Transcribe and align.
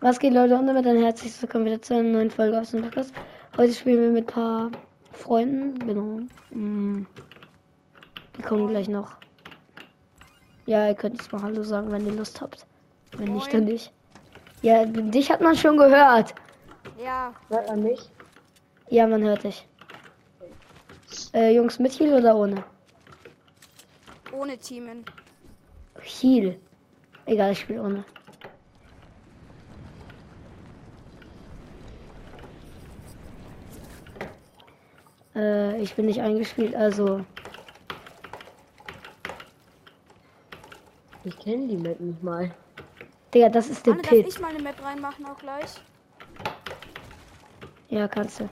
Was 0.00 0.20
geht, 0.20 0.32
Leute? 0.32 0.56
Und 0.56 0.68
damit 0.68 0.86
ein 0.86 1.02
herzliches 1.02 1.42
Willkommen 1.42 1.64
wieder 1.66 1.82
zu 1.82 1.94
einer 1.94 2.08
neuen 2.08 2.30
Folge 2.30 2.60
aus 2.60 2.70
dem 2.70 2.82
Podcast. 2.82 3.12
Heute 3.56 3.72
spielen 3.72 4.00
wir 4.00 4.10
mit 4.10 4.28
ein 4.28 4.32
paar 4.32 4.70
Freunden. 5.10 5.76
Genau. 5.80 6.20
Mm. 6.50 7.04
Die 8.36 8.42
kommen 8.42 8.68
gleich 8.68 8.88
noch. 8.88 9.16
Ja, 10.66 10.86
ihr 10.86 10.94
könnt 10.94 11.16
jetzt 11.16 11.32
mal 11.32 11.42
Hallo 11.42 11.64
sagen, 11.64 11.90
wenn 11.90 12.06
ihr 12.06 12.12
Lust 12.12 12.40
habt. 12.40 12.64
Wenn 13.16 13.34
nicht, 13.34 13.52
dann 13.52 13.64
nicht. 13.64 13.92
Ja, 14.62 14.84
dich 14.84 15.32
hat 15.32 15.40
man 15.40 15.56
schon 15.56 15.76
gehört. 15.76 16.32
Ja, 17.02 17.32
Hört 17.48 17.68
man 17.68 17.82
mich? 17.82 18.08
Ja, 18.90 19.08
man 19.08 19.22
hört 19.22 19.42
dich. 19.42 19.66
Äh, 21.34 21.56
Jungs, 21.56 21.80
mit 21.80 21.98
Heal 21.98 22.14
oder 22.14 22.36
ohne? 22.36 22.62
ohne 24.32 24.56
Teamen. 24.58 25.04
Heal. 26.00 26.56
Egal, 27.26 27.52
ich 27.52 27.60
spiele 27.60 27.82
ohne. 27.82 28.04
Äh, 35.38 35.80
ich 35.80 35.94
bin 35.94 36.06
nicht 36.06 36.20
eingespielt, 36.20 36.74
also 36.74 37.24
Ich 41.28 41.38
kenne 41.38 41.66
die 41.68 41.76
Map 41.76 42.00
nicht 42.00 42.22
mal. 42.22 42.50
Digga, 43.34 43.50
das 43.50 43.68
ist 43.68 43.84
der 43.84 43.92
Anne, 43.92 44.02
darf 44.02 44.10
Pit. 44.10 44.28
ich 44.28 44.40
mal 44.40 44.48
eine 44.48 44.62
Map 44.62 44.82
reinmachen 44.82 45.26
auch 45.26 45.36
gleich? 45.36 45.74
Ja, 47.90 48.08
kannst 48.08 48.40
du. 48.40 48.48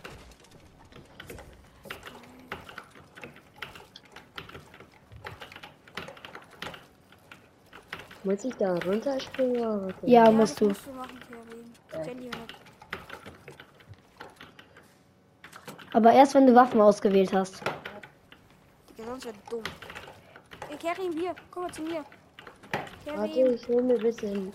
Muss 8.25 8.45
ich 8.45 8.55
da 8.57 8.75
runterspringen 8.75 9.87
was? 9.87 9.95
Ja, 10.03 10.31
musst 10.31 10.61
du. 10.61 10.69
musst 10.69 10.87
du 10.87 10.93
machen, 10.93 11.19
Kerim. 11.21 11.73
Ich 11.93 12.09
kenn 12.09 12.21
die 12.21 12.29
Map. 12.29 12.53
Aber 15.97 16.13
erst 16.13 16.35
wenn 16.35 16.47
du 16.47 16.55
Waffen 16.55 16.79
ausgewählt 16.83 17.33
hast. 17.33 17.63
Digga, 18.91 19.09
sonst 19.09 19.25
wird 19.25 19.37
dumm. 19.49 19.63
Ey, 20.69 20.77
Kerim, 20.77 21.13
hier, 21.13 21.35
komm 21.51 21.63
mal 21.63 21.73
zu 21.73 21.81
mir. 21.81 22.05
Warte, 23.07 23.33
Kerim. 23.33 23.55
ich 23.55 23.67
hol 23.67 23.83
mir 23.83 23.95
ein 23.95 24.03
bisschen. 24.03 24.53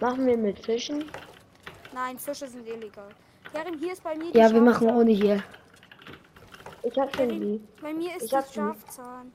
Machen 0.00 0.26
wir 0.26 0.38
mit 0.38 0.58
Fischen? 0.58 1.04
Nein, 1.92 2.18
Fische 2.18 2.48
sind 2.48 2.66
illegal. 2.66 3.10
Kerim, 3.52 3.78
hier 3.78 3.92
ist 3.92 4.02
bei 4.02 4.16
mir 4.16 4.34
Ja, 4.34 4.48
die 4.48 4.54
wir 4.54 4.62
machen 4.62 4.88
ohne 4.88 5.10
hier. 5.10 5.42
Ich 6.84 6.98
hab 6.98 7.14
schon 7.14 7.28
Kerim, 7.28 7.40
die. 7.42 7.60
bei 7.82 7.92
mir 7.92 8.16
ist 8.16 8.22
Ich 8.22 8.30
die 8.30 8.36
hab 8.36 8.48
die. 8.48 8.54
Schafzahn. 8.54 9.32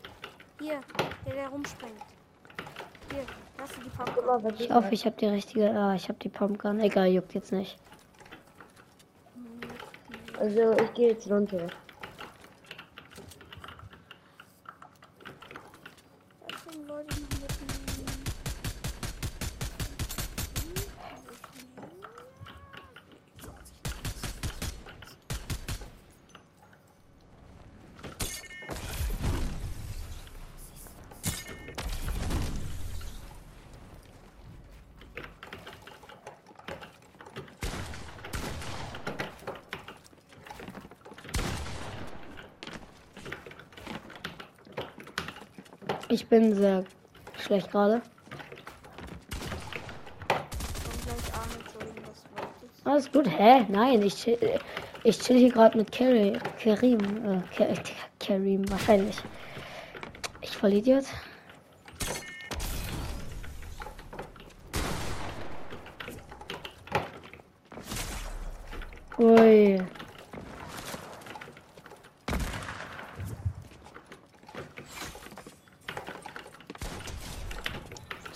Hier, 0.59 0.81
der, 1.27 1.35
der 1.35 1.49
rumspringt. 1.49 2.01
Hier, 3.11 3.25
lass 3.59 3.69
die 3.73 3.91
was 3.95 4.59
Ich 4.59 4.71
hoffe, 4.71 4.89
ich 4.91 5.05
habe 5.05 5.17
die 5.17 5.27
richtige. 5.27 5.69
Ah, 5.69 5.93
ich 5.93 6.09
habe 6.09 6.17
die 6.17 6.29
Pumpgun. 6.29 6.79
Egal, 6.79 7.09
juckt 7.09 7.35
jetzt 7.35 7.51
nicht. 7.51 7.77
Also, 10.37 10.73
ich 10.77 10.93
gehe 10.93 11.09
jetzt 11.09 11.29
runter. 11.29 11.67
Ich 46.15 46.27
bin 46.27 46.55
sehr 46.55 46.85
schlecht 47.43 47.69
gerade. 47.71 48.01
Alles 52.85 53.11
gut. 53.11 53.27
Hä? 53.27 53.65
Nein, 53.67 54.01
ich 54.01 54.15
chill, 54.15 54.37
ich 55.03 55.19
chill 55.19 55.37
hier 55.37 55.51
gerade 55.51 55.77
mit 55.77 55.91
Kerim. 55.91 56.35
Äh, 56.37 57.41
Ke- 57.53 57.73
Kerim, 58.17 58.63
wahrscheinlich. 58.71 59.17
Ich 60.39 60.55
voll 60.55 60.71
Idiot. 60.71 61.03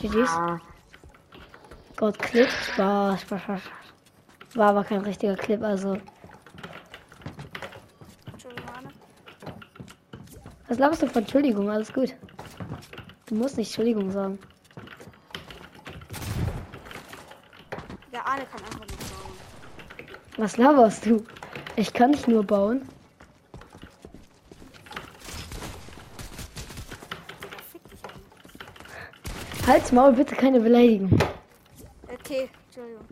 GG's. 0.09 0.29
Ah, 0.29 0.59
Gott, 1.95 2.17
Clip. 2.19 2.49
Spaß. 2.49 3.25
War 4.55 4.69
aber 4.69 4.83
kein 4.83 5.01
richtiger 5.01 5.35
Clip, 5.35 5.61
also. 5.61 5.97
Was 10.67 10.77
glaubst 10.77 11.01
du 11.01 11.07
von 11.07 11.23
Entschuldigung? 11.23 11.69
Alles 11.69 11.91
gut. 11.91 12.15
Du 13.25 13.35
musst 13.35 13.57
nicht 13.57 13.69
Entschuldigung 13.69 14.11
sagen. 14.11 14.39
Der 18.11 18.25
Arne 18.25 18.45
kann 18.45 18.63
einfach 18.63 18.81
nicht 18.81 18.99
bauen. 18.99 19.33
Was 20.37 20.57
laberst 20.57 21.05
du? 21.05 21.23
Ich 21.75 21.93
kann 21.93 22.11
nicht 22.11 22.27
nur 22.27 22.43
bauen. 22.43 22.87
Digga, 27.43 27.57
fick 27.71 27.89
dich 27.89 28.03
an. 28.05 28.11
Halt's 29.69 29.91
Maul, 29.91 30.13
bitte 30.13 30.35
keine 30.35 30.59
beleidigen. 30.59 31.15
Okay, 32.11 32.49
Entschuldigung. 32.65 33.05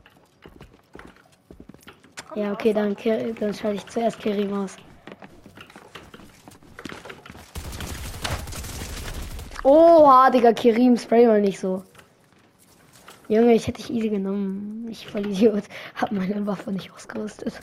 Komm 2.27 2.41
Ja, 2.41 2.51
okay, 2.51 2.73
dann, 2.73 2.97
dann 3.39 3.53
schalte 3.53 3.75
ich 3.75 3.85
zuerst 3.85 4.17
Kerim 4.17 4.51
aus. 4.53 4.75
Oha, 9.63 10.31
Digga, 10.31 10.51
Kerim, 10.51 10.97
spray 10.97 11.27
mal 11.27 11.41
nicht 11.41 11.59
so. 11.59 11.83
Junge, 13.27 13.53
ich 13.53 13.67
hätte 13.67 13.79
dich 13.79 13.91
easy 13.91 14.09
genommen. 14.09 14.87
Ich 14.89 15.05
voll 15.05 15.27
Idiot. 15.27 15.65
Hab 15.95 16.11
meine 16.11 16.43
Waffe 16.47 16.71
nicht 16.71 16.91
ausgerüstet. 16.91 17.53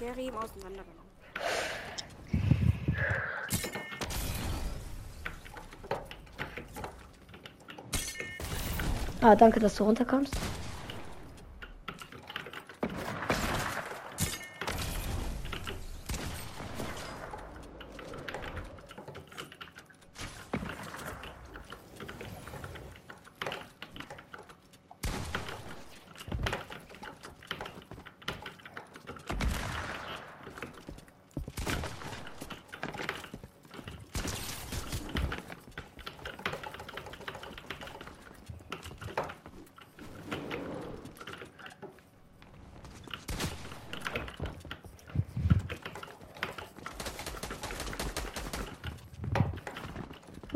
Kerim 0.00 0.34
auseinandergenommen. 0.34 1.05
Ah, 9.28 9.34
danke, 9.34 9.58
dass 9.58 9.74
du 9.74 9.82
runterkommst. 9.82 10.32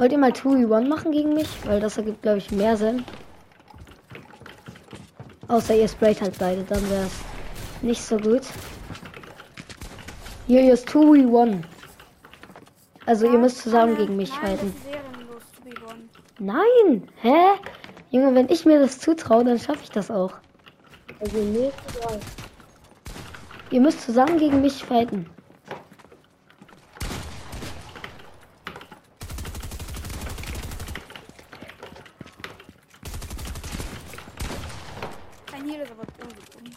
Wollt 0.01 0.13
ihr 0.13 0.19
mal 0.19 0.31
2v1 0.31 0.89
machen 0.89 1.13
gegen 1.13 1.35
mich? 1.35 1.47
Weil 1.67 1.79
das 1.79 1.99
ergibt, 1.99 2.23
glaube 2.23 2.39
ich, 2.39 2.51
mehr 2.51 2.75
Sinn. 2.75 3.05
Außer 5.47 5.75
ihr 5.77 5.89
sprayt 5.89 6.23
halt 6.23 6.39
beide, 6.39 6.63
dann 6.63 6.89
wäre 6.89 7.05
es 7.05 7.83
nicht 7.83 8.03
so 8.03 8.17
gut. 8.17 8.41
Hier, 10.47 10.63
hier 10.63 10.73
ist 10.73 10.89
2v1. 10.89 11.65
Also 13.05 13.27
ihr 13.27 13.39
müsst 13.39 13.59
zusammen 13.59 13.93
Arne, 13.93 14.07
gegen 14.07 14.17
mich 14.17 14.31
nein, 14.31 14.41
fighten. 14.41 14.75
One. 15.87 16.09
Nein! 16.39 17.09
Hä? 17.21 17.37
Junge, 18.11 18.35
wenn 18.35 18.49
ich 18.49 18.65
mir 18.65 18.79
das 18.79 19.01
zutraue, 19.01 19.45
dann 19.45 19.59
schaffe 19.59 19.81
ich 19.83 19.91
das 19.91 20.11
auch. 20.11 20.33
also 21.21 21.37
Mal. 21.37 21.73
Ihr 23.71 23.81
müsst 23.83 24.01
zusammen 24.01 24.39
gegen 24.39 24.63
mich 24.63 24.83
fighten. 24.83 25.27
Heal 35.71 35.83
ist 35.83 35.93
aber 35.93 36.03
irgendwie 36.19 36.51
dumm. 36.53 36.77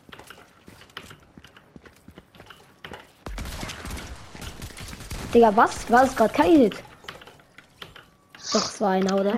Digga, 5.33 5.55
was? 5.55 5.89
War 5.89 6.03
es 6.03 6.15
gerade 6.15 6.31
kein 6.31 6.51
Hit? 6.57 6.75
Doch, 8.53 8.69
es 8.69 8.79
war 8.79 8.91
einer, 8.91 9.19
oder? 9.19 9.33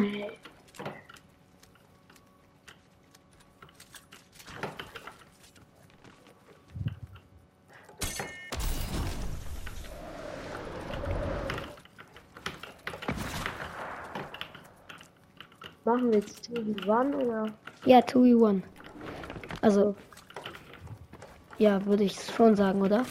Machen 15.85 16.11
wir 16.11 16.19
jetzt 16.19 16.49
2v1 16.49 17.15
oder? 17.15 17.53
Ja, 17.85 17.99
2v1. 17.99 18.63
Also. 19.61 19.95
Ja, 21.57 21.85
würde 21.85 22.03
ich 22.03 22.21
schon 22.21 22.55
sagen, 22.57 22.81
oder? 22.81 23.05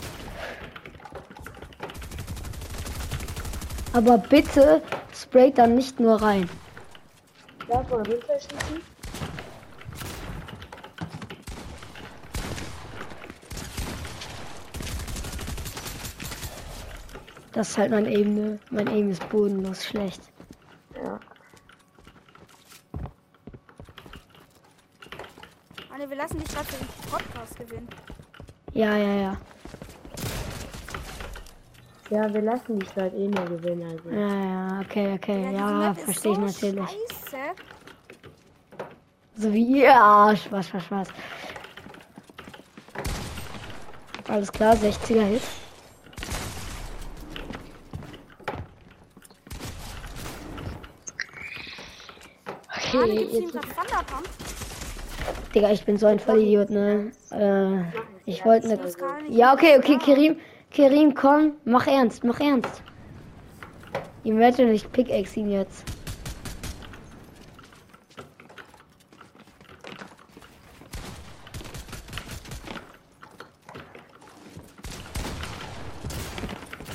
Aber 3.94 4.18
bitte 4.18 4.82
sprayt 5.14 5.56
dann 5.56 5.76
nicht 5.76 6.00
nur 6.00 6.20
rein. 6.20 6.50
Darf 7.68 7.88
man 7.88 8.04
runterschießen? 8.04 8.82
Das 17.52 17.68
ist 17.68 17.78
halt 17.78 17.92
mein 17.92 18.06
Aim, 18.06 18.34
ne? 18.34 18.58
Mein 18.72 18.88
Aim 18.88 19.10
ist 19.10 19.28
bodenlos 19.28 19.84
schlecht. 19.84 20.20
Ja. 20.96 21.20
Anne, 25.94 26.10
wir 26.10 26.16
lassen 26.16 26.40
dich 26.40 26.48
gerade 26.48 26.66
für 26.66 26.84
den 26.84 26.88
Podcast 27.12 27.56
gewinnen. 27.56 27.88
Ja, 28.72 28.96
ja, 28.96 29.14
ja. 29.14 29.36
Ja, 32.10 32.32
wir 32.32 32.42
lassen 32.42 32.78
dich 32.78 32.94
halt 32.96 33.14
eh 33.14 33.28
nur 33.28 33.44
gewinnen. 33.46 33.82
Also. 33.90 34.10
Ja, 34.10 34.44
ja, 34.44 34.80
okay, 34.80 35.14
okay. 35.14 35.54
Ja, 35.54 35.92
ist 35.92 36.02
verstehe 36.02 36.32
ich 36.32 36.38
so 36.38 36.66
natürlich. 36.66 36.90
Scheiße. 36.90 37.36
So 39.36 39.52
wie 39.52 39.82
ja, 39.82 40.34
Spaß, 40.36 40.68
Spaß, 40.68 40.84
Spaß. 40.84 41.08
Alles 44.28 44.52
klar, 44.52 44.74
60er 44.74 45.22
Hit. 45.22 45.42
Okay, 52.76 53.28
jetzt 53.32 53.52
Thunderpump? 53.52 54.28
Digga, 55.54 55.70
ich 55.70 55.84
bin 55.84 55.98
so 55.98 56.06
ein 56.06 56.18
Vollidiot, 56.18 56.70
ne? 56.70 57.12
Äh, 57.30 58.00
ich 58.24 58.44
wollte 58.44 58.68
ne. 58.68 58.78
Ja, 59.28 59.52
okay, 59.52 59.78
okay, 59.78 59.98
Kerim, 59.98 60.36
Kerim, 60.74 61.14
komm, 61.14 61.52
mach 61.64 61.86
ernst, 61.86 62.24
mach 62.24 62.40
ernst. 62.40 62.82
Imagine, 64.24 64.72
ich 64.72 64.90
pickaxe 64.90 65.38
ihn 65.38 65.52
jetzt. 65.52 65.84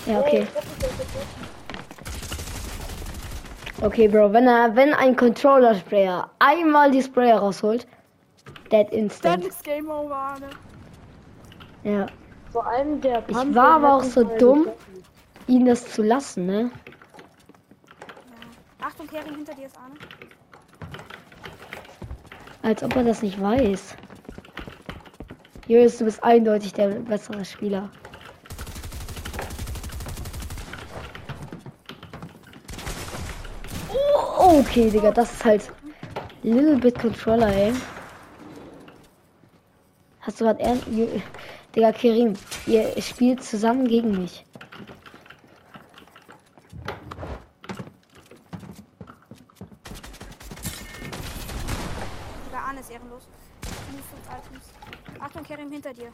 Ja, 0.06 0.20
okay. 0.20 0.46
Okay, 3.82 4.10
Bro, 4.10 4.34
wenn 4.34 4.46
er, 4.46 4.75
wenn 4.75 4.94
ein 4.94 5.16
Controller-Sprayer 5.16 6.30
einmal 6.40 6.92
die 6.92 7.02
Sprayer 7.02 7.38
rausholt, 7.38 7.88
dead 8.70 8.88
Dann 8.92 9.00
instant. 9.00 9.46
ist 9.46 9.64
Game 9.64 9.90
Over, 9.90 10.16
Anne. 10.16 10.50
Ja. 11.86 12.08
Vor 12.51 12.66
allem 12.68 13.01
der 13.01 13.19
Ich 13.28 13.36
Pump, 13.36 13.56
war 13.56 13.80
der 13.80 13.88
aber 13.90 13.96
auch 13.96 14.04
so 14.04 14.24
mal 14.24 14.38
dumm. 14.38 14.60
getroffen. 14.66 15.04
ihn 15.48 15.66
das 15.66 15.92
zu 15.94 16.01
lassen, 16.04 16.46
ne? 16.46 16.72
Ja. 18.80 18.88
Achtung, 18.88 19.07
Kering, 19.07 19.36
hinter 19.36 19.54
dir 19.54 19.66
ist 19.68 19.78
Arne. 19.78 19.96
Als 22.62 22.84
ob 22.84 22.96
er 22.96 23.04
das 23.04 23.22
nicht 23.22 23.42
weiß. 23.42 23.96
Julius, 25.68 25.98
du 26.00 26.06
bist 26.06 26.24
eindeutig 26.24 26.74
der 26.74 26.88
bessere 26.90 27.46
Spieler. 27.46 27.90
Oh, 34.40 34.60
okay, 34.60 34.90
Digga, 34.90 35.12
das 35.12 35.31
ist 35.31 35.46
halt 35.46 35.72
Little 36.44 36.78
Bit 36.78 37.00
Controller, 37.00 37.54
ey. 37.54 37.74
Hast 40.22 40.40
du 40.42 40.46
gerade 40.46 40.60
ernst? 40.62 40.86
Digga, 41.75 41.92
Kerim, 41.92 42.33
ihr 42.66 43.00
spielt 43.01 43.44
zusammen 43.44 43.88
gegen 43.88 44.12
mich. 44.19 44.44
Digga, 52.48 52.57
Arne 52.57 52.80
ist 52.80 52.89
ehrenlos. 52.89 53.27
Move 53.92 54.04
5 54.04 54.21
Items. 54.38 54.66
Achtung, 55.21 55.44
Kering, 55.44 55.71
hinter 55.71 55.94
dir. 55.94 56.12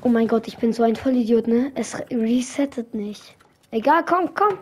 Oh 0.00 0.07
mein 0.18 0.26
Gott, 0.26 0.48
ich 0.48 0.58
bin 0.58 0.72
so 0.72 0.82
ein 0.82 0.96
Vollidiot, 0.96 1.46
ne? 1.46 1.70
Es 1.76 1.96
re- 1.96 2.04
resettet 2.10 2.92
nicht. 2.92 3.36
Egal, 3.70 4.04
komm, 4.04 4.34
komm. 4.34 4.58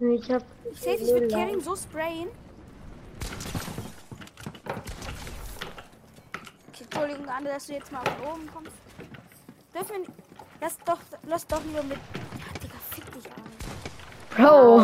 Ich 0.00 0.28
hab. 0.32 0.42
Ich 0.72 0.80
sehe 0.80 0.98
dich 0.98 1.12
mit 1.14 1.32
Kering 1.32 1.60
so 1.60 1.76
sprayen. 1.76 2.26
Okay, 6.72 6.82
Entschuldigung, 6.90 7.28
Anne, 7.28 7.50
dass 7.50 7.68
du 7.68 7.74
jetzt 7.74 7.92
mal 7.92 8.02
von 8.02 8.32
oben 8.32 8.50
kommst. 8.52 8.72
Dürfen 9.72 9.90
wir 9.92 9.98
nicht. 10.00 10.10
Lass 10.60 10.76
doch, 10.84 10.98
lass 11.28 11.46
doch 11.46 11.62
lieber 11.64 11.84
mit. 11.84 11.98
Ja, 11.98 12.60
Digga, 12.60 12.78
fick 12.90 13.04
dich, 13.12 13.30
Arne. 13.30 14.48
Bro. 14.50 14.78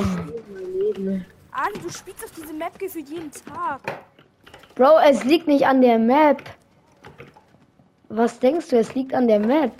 Arne, 1.50 1.78
du 1.82 1.90
spielst 1.90 2.24
auf 2.26 2.30
diese 2.30 2.52
Map 2.52 2.78
gefühlt 2.78 3.08
jeden 3.08 3.32
Tag. 3.32 3.80
Bro, 4.76 4.98
es 5.04 5.24
liegt 5.24 5.48
nicht 5.48 5.66
an 5.66 5.80
der 5.80 5.98
Map. 5.98 6.44
Was 8.08 8.38
denkst 8.38 8.68
du, 8.70 8.78
es 8.78 8.94
liegt 8.94 9.12
an 9.12 9.28
der 9.28 9.38
Map? 9.38 9.72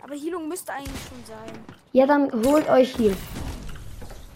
Aber 0.00 0.14
Heilung 0.14 0.48
müsste 0.48 0.72
eigentlich 0.72 1.02
schon 1.08 1.24
sein. 1.24 1.58
Ja, 1.92 2.06
dann 2.06 2.30
holt 2.44 2.68
euch 2.68 2.94
hier. 2.94 3.16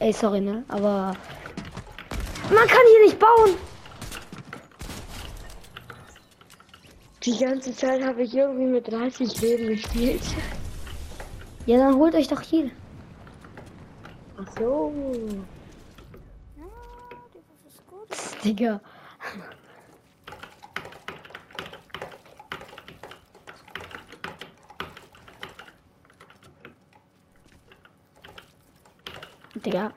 Ey, 0.00 0.12
sorry, 0.12 0.40
ne? 0.40 0.64
Aber 0.68 1.14
man 2.48 2.66
kann 2.66 2.82
hier 2.90 3.06
nicht 3.06 3.18
bauen. 3.18 3.56
Die 7.22 7.38
ganze 7.38 7.76
Zeit 7.76 8.02
habe 8.02 8.22
ich 8.22 8.34
irgendwie 8.34 8.64
mit 8.64 8.90
30 8.90 9.40
Leben 9.42 9.68
gespielt. 9.68 10.22
Ja, 11.66 11.78
dann 11.78 11.94
holt 11.96 12.14
euch 12.14 12.26
doch 12.26 12.40
hier. 12.40 12.70
Ach 14.38 14.50
so. 14.58 14.92
Ja, 16.56 16.64
die 17.32 17.38
Waffe 17.38 17.68
ist 17.68 17.86
gut. 17.86 18.42
Digga. 18.44 18.80
Digga. 29.64 29.92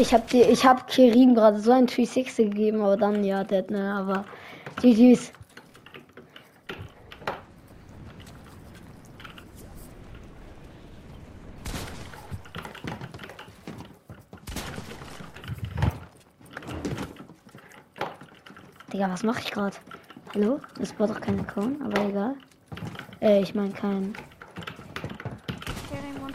Ich 0.00 0.14
hab 0.14 0.28
dir, 0.28 0.48
ich 0.48 0.64
hab 0.64 0.86
Kerim 0.86 1.34
gerade 1.34 1.58
so 1.58 1.72
ein 1.72 1.86
360 1.86 2.50
gegeben, 2.50 2.80
aber 2.80 2.96
dann 2.96 3.24
ja, 3.24 3.44
dead, 3.44 3.70
ne, 3.70 3.92
aber 3.92 4.24
GG's. 4.80 5.32
Digga, 18.98 19.12
was 19.12 19.22
mache 19.22 19.42
ich 19.42 19.52
gerade? 19.52 19.76
Hallo? 20.34 20.60
Das 20.76 20.98
war 20.98 21.06
doch 21.06 21.20
kein 21.20 21.38
Account, 21.38 21.80
aber 21.80 22.04
egal. 22.04 22.34
Äh, 23.20 23.42
ich 23.42 23.54
meine 23.54 23.70
kein. 23.70 24.12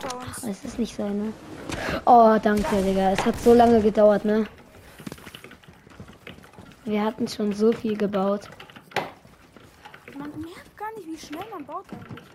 bei 0.01 0.15
uns. 0.15 0.43
Es 0.45 0.63
ist 0.63 0.79
nicht 0.79 0.95
seine. 0.95 1.33
Oh, 2.05 2.37
danke, 2.41 2.81
Digga. 2.81 3.11
Es 3.11 3.25
hat 3.25 3.37
so 3.41 3.53
lange 3.53 3.81
gedauert, 3.81 4.23
ne? 4.23 4.47
Wir 6.85 7.03
hatten 7.03 7.27
schon 7.27 7.51
so 7.51 7.73
viel 7.73 7.97
gebaut. 7.97 8.49
Man 10.17 10.31
merkt 10.39 10.77
gar 10.77 10.93
nicht, 10.95 11.07
wie 11.07 11.17
schnell 11.17 11.45
man 11.51 11.65
baut 11.65 11.83
eigentlich. 11.91 12.25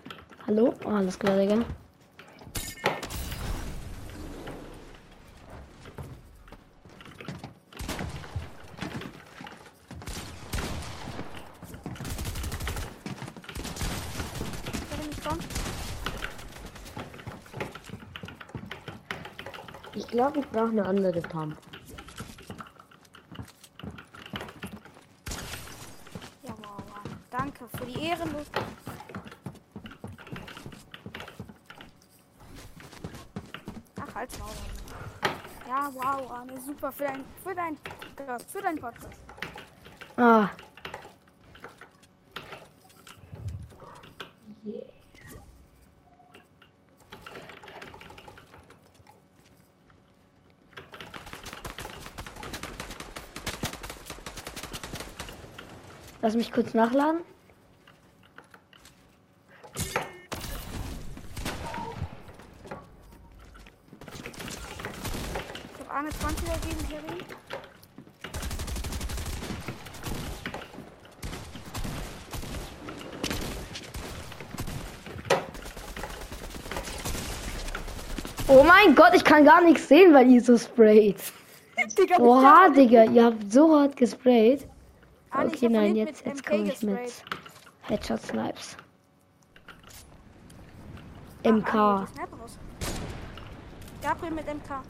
Hallo? 0.45 0.75
Oh, 0.85 0.89
alles 0.89 1.17
klar, 1.17 1.37
Digga. 1.37 1.65
Soll 15.23 15.37
ich 19.95 20.07
glaube, 20.07 20.39
ich 20.39 20.49
brauche 20.49 20.69
eine 20.69 20.85
andere 20.85 21.19
Pump. 21.19 21.57
Ja, 26.43 26.53
wow, 26.57 26.83
wow. 26.87 27.03
Danke 27.31 27.65
für 27.77 27.85
die 27.85 28.01
Ehrenlos. 28.05 28.47
Ach, 33.99 34.15
Maul. 34.39 34.49
Arne. 35.21 35.35
Ja, 35.67 35.91
wow, 35.93 36.31
Arne, 36.31 36.61
super 36.65 36.91
für 36.93 37.03
dein, 37.03 37.25
für 37.43 37.55
dein, 37.55 37.77
für 38.47 38.61
dein 38.61 38.79
Podcast. 38.79 39.19
Ah. 40.15 40.49
Lass 56.29 56.35
mich 56.35 56.51
kurz 56.51 56.75
nachladen. 56.75 57.21
Ich 59.73 59.95
hab 65.79 65.91
Arne 65.91 66.09
20 66.09 66.45
gegeben, 66.45 66.87
Kevin. 66.87 67.17
Oh 78.47 78.63
mein 78.63 78.93
Gott, 78.93 79.15
ich 79.15 79.23
kann 79.23 79.45
gar 79.45 79.63
nichts 79.63 79.87
sehen, 79.87 80.13
weil 80.13 80.29
ihr 80.29 80.43
so 80.43 80.59
sprayt. 80.59 81.15
Digga, 81.97 82.19
Oha, 82.19 82.69
Digga, 82.69 83.05
ihr 83.05 83.25
habt 83.25 83.51
so 83.51 83.75
hart 83.75 83.97
gesprayt. 83.97 84.68
Okay, 85.31 85.69
nein, 85.69 85.95
jetzt, 85.95 86.25
mit 86.25 86.35
jetzt 86.35 86.45
MK 86.45 86.49
komme 86.49 86.63
ich 86.71 86.81
mit. 86.81 87.23
Headshot 87.81 88.21
Snipes. 88.21 88.75
Arne, 91.45 91.57
MK. 91.59 91.73
raus. 91.73 92.09
Gabriel 94.01 94.33
mit 94.33 94.45
MK. 94.47 94.81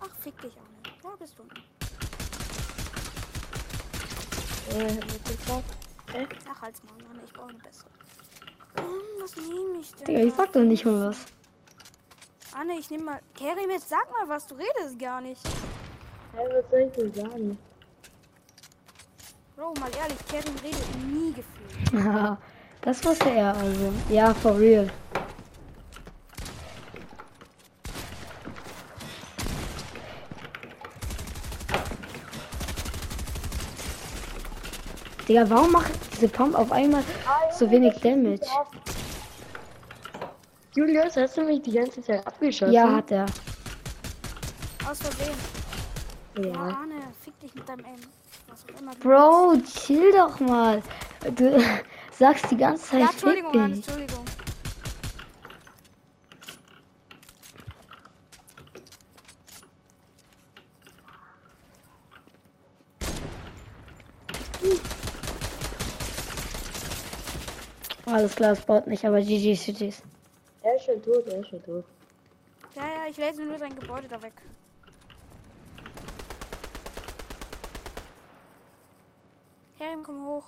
Ach, 0.00 0.16
fick 0.20 0.40
dich, 0.40 0.52
Arne. 0.56 0.96
Da 1.02 1.08
bist 1.18 1.36
du. 1.38 1.42
Äh, 4.74 4.96
was 4.96 5.30
ist 5.30 5.48
das? 5.48 5.62
Ach, 6.48 6.62
halt's 6.62 6.82
mal, 6.84 6.92
Arne, 7.08 7.22
ich 7.24 7.32
brauche 7.32 7.48
eine 7.48 7.58
bessere. 7.58 7.90
Hm, 8.76 8.84
was 9.20 9.36
nehme 9.36 9.80
ich 9.80 9.92
denn? 9.94 10.06
Digga, 10.06 10.20
ich 10.20 10.34
sag 10.34 10.52
doch 10.52 10.62
nicht 10.62 10.84
mal 10.84 11.08
was. 11.08 11.26
Anne, 12.54 12.74
ich 12.78 12.90
nehme 12.90 13.04
mal. 13.04 13.20
Kerim, 13.34 13.70
jetzt 13.70 13.88
sag 13.88 14.06
mal 14.12 14.28
was, 14.28 14.46
du 14.46 14.54
redest 14.54 14.98
gar 14.98 15.20
nicht. 15.20 15.40
Hey, 16.34 16.46
was 16.52 16.70
soll 16.70 16.80
ich 16.80 16.92
denn 16.92 17.14
sagen? 17.14 17.58
Bro, 19.56 19.74
mal 19.80 19.90
ehrlich, 19.98 20.18
Kerim 20.28 20.54
redet 20.62 21.04
nie 21.06 21.32
gefühlt. 21.32 22.38
Das 22.84 23.04
wusste 23.04 23.30
er 23.30 23.54
also. 23.56 23.92
Ja, 24.08 24.34
for 24.34 24.58
real. 24.58 24.90
Digga, 35.28 35.48
warum 35.48 35.70
macht 35.70 35.92
diese 36.12 36.26
Pump 36.26 36.56
auf 36.58 36.72
einmal 36.72 37.04
so 37.56 37.70
wenig 37.70 37.94
Damage? 38.00 38.40
Julius, 40.74 41.16
hast 41.16 41.36
du 41.36 41.42
mich 41.42 41.60
die 41.62 41.72
ganze 41.72 42.00
Zeit 42.02 42.26
abgeschossen? 42.26 42.72
Ja, 42.72 42.96
hat 42.96 43.10
er. 43.10 43.26
Aus 44.88 44.98
Versehen. 45.00 45.36
Ja, 46.38 46.44
Ja. 46.44 46.60
Arne, 46.60 46.94
fick 47.22 47.38
dich 47.40 47.54
mit 47.54 47.68
deinem 47.68 47.84
Aim. 47.84 48.00
Bro, 49.00 49.56
chill 49.66 50.12
doch 50.12 50.40
mal. 50.40 50.82
Du 51.36 51.60
sagst 52.18 52.50
die 52.50 52.56
ganze 52.56 52.84
Zeit 52.84 53.00
Ja, 53.00 53.06
fick 53.08 53.14
Entschuldigung, 53.14 53.60
Arne, 53.60 53.74
dich. 53.74 53.86
Entschuldigung. 53.86 54.24
Alles 68.06 68.34
klar, 68.36 68.52
es 68.52 68.60
baut 68.62 68.86
nicht, 68.86 69.04
aber 69.04 69.20
GG 69.20 69.54
GG's. 69.54 70.02
Er 70.62 70.76
ist 70.76 70.84
schon 70.84 71.02
tot, 71.02 71.26
er 71.26 71.40
ist 71.40 71.48
schon 71.48 71.62
tot. 71.64 71.84
Ja, 72.74 72.82
ja, 72.82 73.10
ich 73.10 73.16
lese 73.16 73.42
nur 73.42 73.58
sein 73.58 73.74
Gebäude 73.74 74.06
da 74.08 74.22
weg. 74.22 74.32
Kerim, 79.76 80.02
komm 80.04 80.24
hoch. 80.24 80.44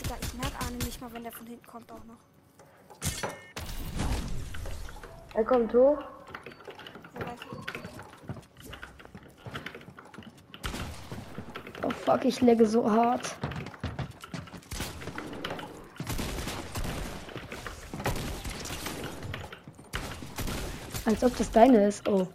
Digga, 0.00 0.16
ich 0.20 0.34
merke 0.34 0.58
Arne 0.60 0.76
nicht 0.76 1.00
mal, 1.00 1.12
wenn 1.12 1.24
der 1.24 1.32
von 1.32 1.46
hinten 1.46 1.66
kommt 1.66 1.90
auch 1.90 2.04
noch. 2.04 2.18
Er 5.34 5.44
kommt 5.44 5.74
hoch. 5.74 5.98
Oh 11.82 11.90
fuck, 11.90 12.24
ich 12.24 12.40
legge 12.40 12.66
so 12.66 12.88
hart. 12.90 13.36
Als 21.08 21.24
ob 21.24 21.34
das 21.38 21.50
deine 21.50 21.88
ist. 21.88 22.06
Oh. 22.06 22.26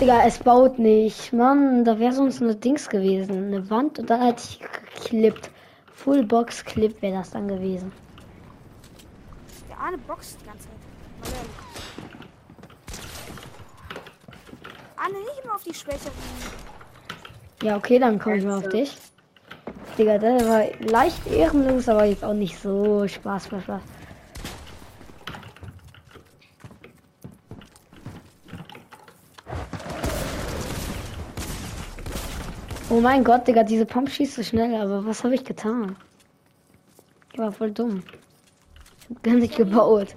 Digga, 0.00 0.26
es 0.26 0.38
baut 0.38 0.80
nicht. 0.80 1.32
Mann, 1.32 1.84
da 1.84 2.00
wäre 2.00 2.12
sonst 2.12 2.42
eine 2.42 2.56
Dings 2.56 2.88
gewesen. 2.88 3.46
Eine 3.46 3.70
Wand 3.70 4.00
und 4.00 4.10
dann 4.10 4.20
hätte 4.20 4.42
ich 4.42 4.58
geklippt. 4.58 5.48
Full 5.92 6.24
Box 6.24 6.64
Clip 6.64 7.00
wäre 7.00 7.18
das 7.18 7.30
dann 7.30 7.46
gewesen. 7.46 7.92
Der 9.68 9.78
Arne 9.78 9.98
boxt 9.98 10.38
die 10.40 10.46
ganze 10.46 10.64
Zeit. 10.64 11.36
Arne, 14.96 15.18
nicht 15.18 15.44
immer 15.44 15.54
auf 15.54 15.62
die 15.62 15.74
Schwächeren. 15.74 16.12
Ja, 17.62 17.76
okay, 17.76 18.00
dann 18.00 18.18
komme 18.18 18.38
ich 18.38 18.44
mal 18.44 18.58
auf 18.58 18.68
dich. 18.68 18.96
Digga, 19.98 20.16
das 20.16 20.44
war 20.46 20.64
leicht 20.78 21.26
ehrenlos, 21.26 21.88
aber 21.88 22.04
jetzt 22.04 22.22
auch 22.24 22.32
nicht 22.32 22.56
so 22.60 23.08
Spaß, 23.08 23.46
Spaß, 23.46 23.62
Spaß. 23.64 23.82
Oh 32.90 33.00
mein 33.00 33.24
Gott, 33.24 33.48
Digga, 33.48 33.64
diese 33.64 33.84
Pump 33.84 34.08
schießt 34.08 34.36
so 34.36 34.42
schnell, 34.44 34.80
aber 34.80 35.04
was 35.04 35.24
habe 35.24 35.34
ich 35.34 35.44
getan? 35.44 35.96
Ich 37.32 37.38
war 37.40 37.50
voll 37.50 37.72
dumm. 37.72 38.04
Ich 39.00 39.10
hab 39.10 39.22
gar 39.24 39.34
nicht 39.34 39.56
gebaut. 39.56 40.14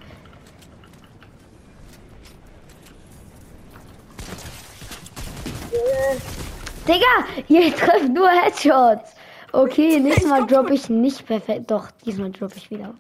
Digga, 6.88 7.44
ihr 7.48 7.76
trefft 7.76 8.10
nur 8.10 8.30
Headshots. 8.30 9.16
Okay, 9.52 10.00
nächstes 10.02 10.28
Mal 10.28 10.46
droppe 10.48 10.74
ich 10.74 10.90
nicht 10.90 11.26
perfekt. 11.26 11.70
Doch, 11.70 11.92
diesmal 12.06 12.32
droppe 12.32 12.56
ich 12.58 12.70
wieder. 12.70 12.94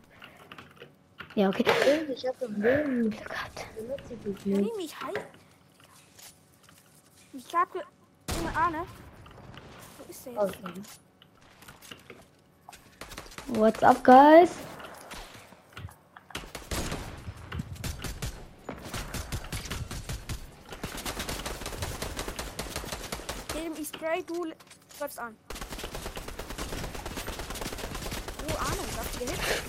Ja, 1.35 1.49
okay. 1.49 1.63
Ich 2.13 2.27
hab 2.27 2.37
den 2.39 2.61
Willen. 2.61 3.15
Wie 4.43 4.71
mich 4.75 4.93
heißt. 5.01 5.17
Ich 7.33 7.47
glaube, 7.47 7.81
eine 8.39 8.57
Ahne. 8.57 8.85
Wo 9.97 10.09
ist 10.09 10.25
der 10.25 10.33
jetzt? 10.33 10.59
Okay. 10.61 10.81
What's 13.47 13.81
up, 13.81 14.03
guys? 14.03 14.51
Dem 23.53 23.73
ich 23.79 23.87
spray, 23.87 24.23
du 24.23 24.51
läufst 24.99 25.19
an. 25.19 25.37
Arne, 29.21 29.31
das 29.37 29.45
gehit. 29.45 29.61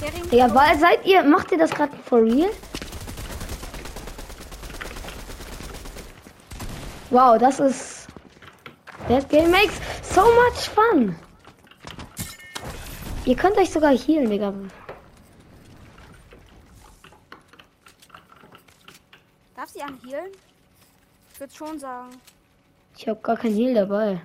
Kerim, 0.00 0.30
Digga, 0.30 0.54
wa- 0.54 0.76
seid 0.78 1.04
ihr, 1.06 1.22
macht 1.24 1.50
ihr 1.52 1.58
das 1.58 1.70
gerade 1.70 1.96
for 2.04 2.22
real? 2.22 2.50
Wow, 7.10 7.38
das 7.38 7.58
ist. 7.58 8.06
That 9.08 9.28
game 9.30 9.50
makes 9.50 9.74
so 10.02 10.22
much 10.22 10.68
fun. 10.68 11.16
Ihr 13.24 13.36
könnt 13.36 13.56
euch 13.56 13.70
sogar 13.70 13.96
healen, 13.96 14.30
Digga. 14.30 14.52
darf 19.56 19.70
sie 19.70 19.82
anhealen? 19.82 20.30
Ich 21.38 21.40
würde 21.40 21.54
schon 21.54 21.78
sagen. 21.78 22.20
Ich 22.96 23.06
habe 23.06 23.20
gar 23.20 23.36
kein 23.36 23.54
Heal 23.54 23.72
dabei. 23.72 24.20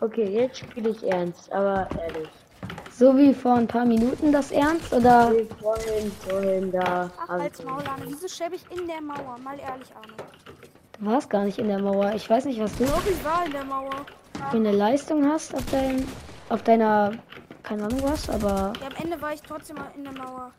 Okay, 0.00 0.28
jetzt 0.28 0.58
spiele 0.58 0.90
ich 0.90 1.02
ernst, 1.02 1.50
aber 1.50 1.88
ehrlich. 1.98 2.28
So 3.00 3.16
wie 3.16 3.32
vor 3.32 3.54
ein 3.54 3.66
paar 3.66 3.86
Minuten 3.86 4.30
das 4.30 4.50
ernst 4.50 4.92
oder? 4.92 5.30
Nee, 5.30 5.46
Vorhin, 5.58 6.12
vorhin, 6.28 6.70
da. 6.70 7.10
Ach, 7.18 7.28
als 7.30 7.58
ich- 7.58 7.64
Maul, 7.64 7.82
Arne. 7.88 8.04
Wieso 8.08 8.28
schäbe 8.28 8.56
ich 8.56 8.64
in 8.78 8.86
der 8.86 9.00
Mauer? 9.00 9.38
Mal 9.42 9.58
ehrlich, 9.58 9.88
Arne. 9.96 10.12
Du 10.98 11.06
warst 11.06 11.30
gar 11.30 11.44
nicht 11.44 11.58
in 11.58 11.68
der 11.68 11.78
Mauer. 11.78 12.12
Ich 12.14 12.28
weiß 12.28 12.44
nicht, 12.44 12.60
was 12.60 12.76
du 12.76 12.84
Doch, 12.84 13.00
ich 13.06 13.24
war 13.24 13.46
in 13.46 13.52
der 13.52 13.64
Mauer. 13.64 14.04
für 14.50 14.56
eine 14.58 14.72
Leistung 14.72 15.26
hast 15.26 15.54
auf 15.54 15.64
dein, 15.70 16.06
auf 16.50 16.62
deiner, 16.62 17.12
keine 17.62 17.84
Ahnung 17.84 18.02
was, 18.02 18.28
aber 18.28 18.74
Ja, 18.82 18.88
am 18.88 19.02
Ende 19.02 19.22
war 19.22 19.32
ich 19.32 19.40
trotzdem 19.40 19.76
mal 19.76 19.90
in 19.96 20.04
der 20.04 20.12
Mauer. 20.12 20.52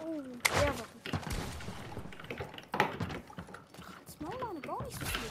Oh, 0.00 0.22
der 0.60 0.66
war 0.66 0.72
gut. 0.74 1.18
Ach, 2.72 4.00
als 4.06 4.20
Maulane, 4.20 4.60
bau 4.66 4.82
nicht 4.84 4.98
so 5.00 5.06
viel. 5.06 5.30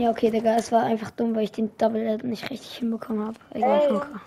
Ja 0.00 0.10
okay, 0.10 0.30
Digga, 0.30 0.56
es 0.56 0.72
war 0.72 0.84
einfach 0.84 1.10
dumm, 1.10 1.34
weil 1.34 1.44
ich 1.44 1.52
den 1.52 1.70
Double 1.76 2.04
Dead 2.04 2.24
nicht 2.24 2.50
richtig 2.50 2.76
hinbekommen 2.76 3.26
habe. 3.26 3.38
Egal, 3.52 3.80
Ey. 3.80 3.88
Funker. 3.88 4.20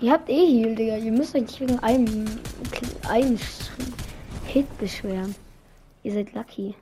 Ihr 0.00 0.12
habt 0.12 0.28
eh 0.28 0.46
Heal, 0.46 0.74
Digga. 0.74 0.96
Ihr 0.96 1.12
müsst 1.12 1.34
euch 1.34 1.42
nicht 1.42 1.60
wegen 1.60 1.78
einem, 1.78 2.26
einem 3.08 3.38
Hit 4.46 4.78
beschweren. 4.78 5.34
Ihr 6.02 6.12
seid 6.12 6.34
lucky. 6.34 6.74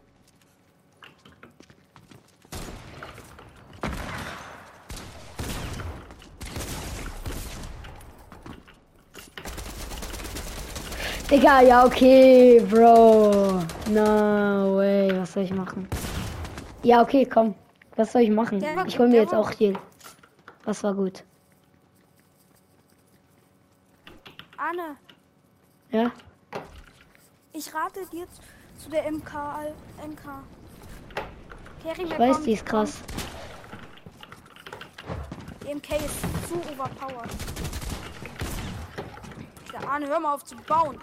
Digga, 11.31 11.61
ja, 11.62 11.85
okay, 11.87 12.61
Bro. 12.69 13.62
No 13.90 14.77
way. 14.77 15.11
Was 15.16 15.33
soll 15.35 15.45
ich 15.45 15.53
machen? 15.53 15.88
Ja, 16.83 17.03
okay, 17.03 17.25
komm. 17.25 17.55
Was 17.97 18.12
soll 18.12 18.23
ich 18.23 18.31
machen? 18.31 18.61
War 18.62 18.87
Ich 18.87 18.99
hol 18.99 19.09
mir 19.09 19.21
jetzt 19.23 19.35
auch 19.35 19.51
Heal. 19.53 19.79
Was 20.64 20.83
war 20.83 20.95
gut? 20.95 21.23
Anne, 24.57 24.97
Ja? 25.90 26.11
ich 27.53 27.73
rate 27.75 28.01
dir 28.12 28.27
zu- 28.29 28.83
zu 28.85 28.90
der 28.90 29.07
MK. 29.11 29.73
MK. 30.07 30.43
Kerim, 31.83 32.07
Ich 32.07 32.19
weiß, 32.19 32.35
kommt? 32.35 32.47
die 32.47 32.53
ist 32.53 32.66
krass. 32.66 32.99
Die 35.64 35.69
MK 35.75 35.97
ist 35.97 36.21
zu 36.49 36.55
overpowered. 36.73 37.31
Der 39.73 39.88
Arne, 39.88 40.07
hör 40.09 40.21
mal 40.21 40.35
auf 40.35 40.45
zu 40.45 40.57
bauen. 40.69 40.99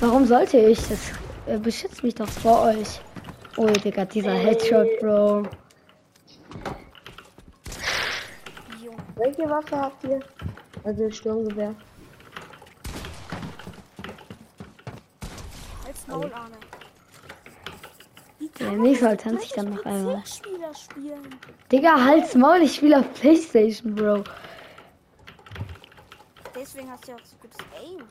Warum 0.00 0.26
sollte 0.26 0.58
ich? 0.58 0.78
Das 0.88 1.60
beschützt 1.60 2.02
mich 2.04 2.14
doch 2.14 2.28
vor 2.28 2.62
euch. 2.66 3.00
Oh, 3.56 3.66
Digga, 3.66 4.04
dieser 4.04 4.32
Headshot, 4.32 4.86
Bro. 5.00 5.48
Welche 9.16 9.50
Waffe 9.50 9.76
habt 9.76 10.04
ihr? 10.04 10.20
Also 10.84 11.10
Sturmgewehr. 11.10 11.74
Als 15.84 16.06
Maul, 16.06 16.32
Arne. 16.32 16.56
Ja, 18.60 18.72
Mal 18.72 18.94
das 18.94 19.22
tanze 19.22 19.44
ich 19.44 19.52
dann 19.52 19.74
noch 19.74 19.84
einmal. 19.84 20.22
Digga, 21.72 22.04
halt's 22.04 22.34
Maul, 22.36 22.62
ich 22.62 22.76
spiele 22.76 23.00
auf 23.00 23.14
Playstation, 23.14 23.96
Bro. 23.96 24.22
Deswegen 26.54 26.90
hast 26.90 27.06
du 27.06 27.10
ja 27.10 27.16
auch 27.16 27.24
so 27.24 27.36
gutes 27.40 27.58
Aim. 27.76 28.04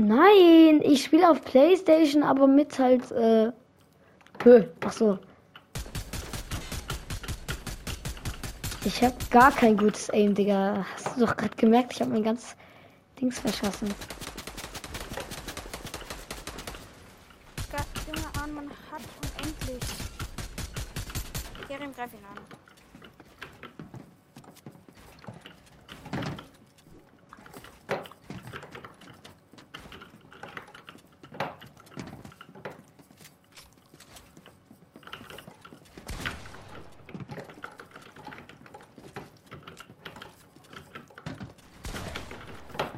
Nein, 0.00 0.80
ich 0.82 1.04
spiele 1.04 1.28
auf 1.28 1.44
Playstation, 1.44 2.22
aber 2.22 2.46
mit 2.46 2.78
halt, 2.78 3.10
äh. 3.10 3.52
Hö, 4.42 4.64
ach 4.82 4.92
so. 4.92 5.18
Ich 8.86 9.04
hab 9.04 9.30
gar 9.30 9.52
kein 9.52 9.76
gutes 9.76 10.10
Aim, 10.10 10.34
Digga. 10.34 10.86
Hast 10.94 11.16
du 11.16 11.26
doch 11.26 11.36
gerade 11.36 11.54
gemerkt, 11.54 11.92
ich 11.92 12.00
habe 12.00 12.12
mein 12.12 12.22
ganz 12.22 12.56
Dings 13.20 13.38
verschossen. 13.40 13.94
Junge, 18.06 18.26
Arne, 18.40 18.52
man 18.54 18.70
hat 18.90 19.02
unendlich. 19.22 19.84
Kerim, 21.68 21.92
greif 21.92 22.12
ihn 22.14 22.24
an. 22.24 22.59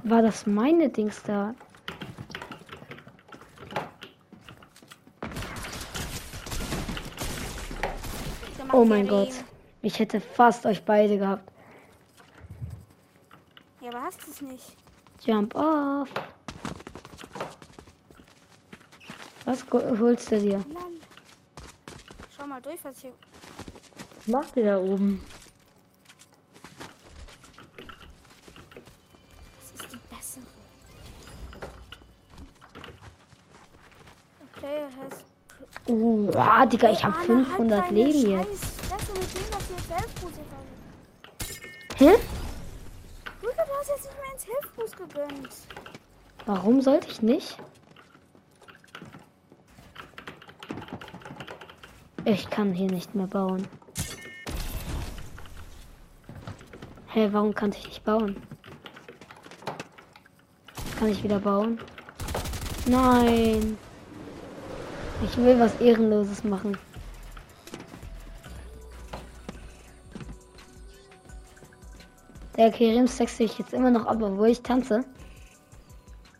War 0.05 0.23
das 0.23 0.47
meine 0.47 0.89
Dings 0.89 1.23
da? 1.23 1.55
Oh 8.73 8.85
mein. 8.85 9.07
Gott. 9.07 9.29
Ich 9.83 9.99
hätte 9.99 10.21
fast 10.21 10.65
euch 10.67 10.83
beide 10.85 11.19
gehabt. 11.19 11.51
Ja, 13.81 13.91
aber 13.91 14.03
hast 14.03 14.25
du 14.27 14.31
es 14.31 14.41
nicht. 14.41 14.77
Jump 15.25 15.55
off. 15.55 16.09
Was 19.45 19.69
go- 19.69 19.99
holst 19.99 20.31
du 20.31 20.39
dir? 20.41 20.65
Schau 22.37 22.47
mal 22.47 22.63
durch, 22.63 22.79
was 22.85 23.01
hier. 23.01 23.13
Was 24.19 24.29
macht 24.29 24.57
ihr 24.57 24.65
da 24.65 24.79
oben? 24.79 25.23
Ah, 36.37 36.67
Digga, 36.67 36.91
ich 36.91 37.05
habe 37.05 37.17
Anna, 37.17 37.45
500 37.45 37.81
halt 37.83 37.91
deine 37.91 38.05
Leben 38.05 38.31
jetzt. 38.31 38.83
Hä? 41.97 42.15
Luca, 43.43 43.65
du 43.65 43.73
hast 43.79 43.89
jetzt 43.89 44.05
nicht 44.05 44.17
mehr 44.21 44.33
ins 44.33 44.45
Hilfboost 44.45 44.97
gegönnt. 44.97 45.49
Warum 46.47 46.81
sollte 46.81 47.09
ich 47.09 47.23
nicht? 47.23 47.57
Ich 52.25 52.49
kann 52.51 52.73
hier 52.73 52.91
nicht 52.91 53.15
mehr 53.15 53.27
bauen. 53.27 53.67
Hä, 57.09 57.29
warum 57.33 57.55
kann 57.55 57.73
ich 57.73 57.87
nicht 57.87 58.05
bauen? 58.05 58.41
Kann 60.99 61.09
ich 61.09 61.23
wieder 61.23 61.41
bauen? 61.41 61.79
Nein. 62.87 63.77
Ich 65.23 65.37
will 65.37 65.59
was 65.59 65.81
Ehrenloses 65.81 66.43
machen. 66.43 66.77
Der 72.57 72.71
Kerim 72.71 73.07
sexe 73.07 73.45
ich 73.45 73.59
jetzt 73.59 73.73
immer 73.73 73.91
noch 73.91 74.07
ab, 74.07 74.19
obwohl 74.21 74.49
ich 74.49 74.63
tanze. 74.63 75.05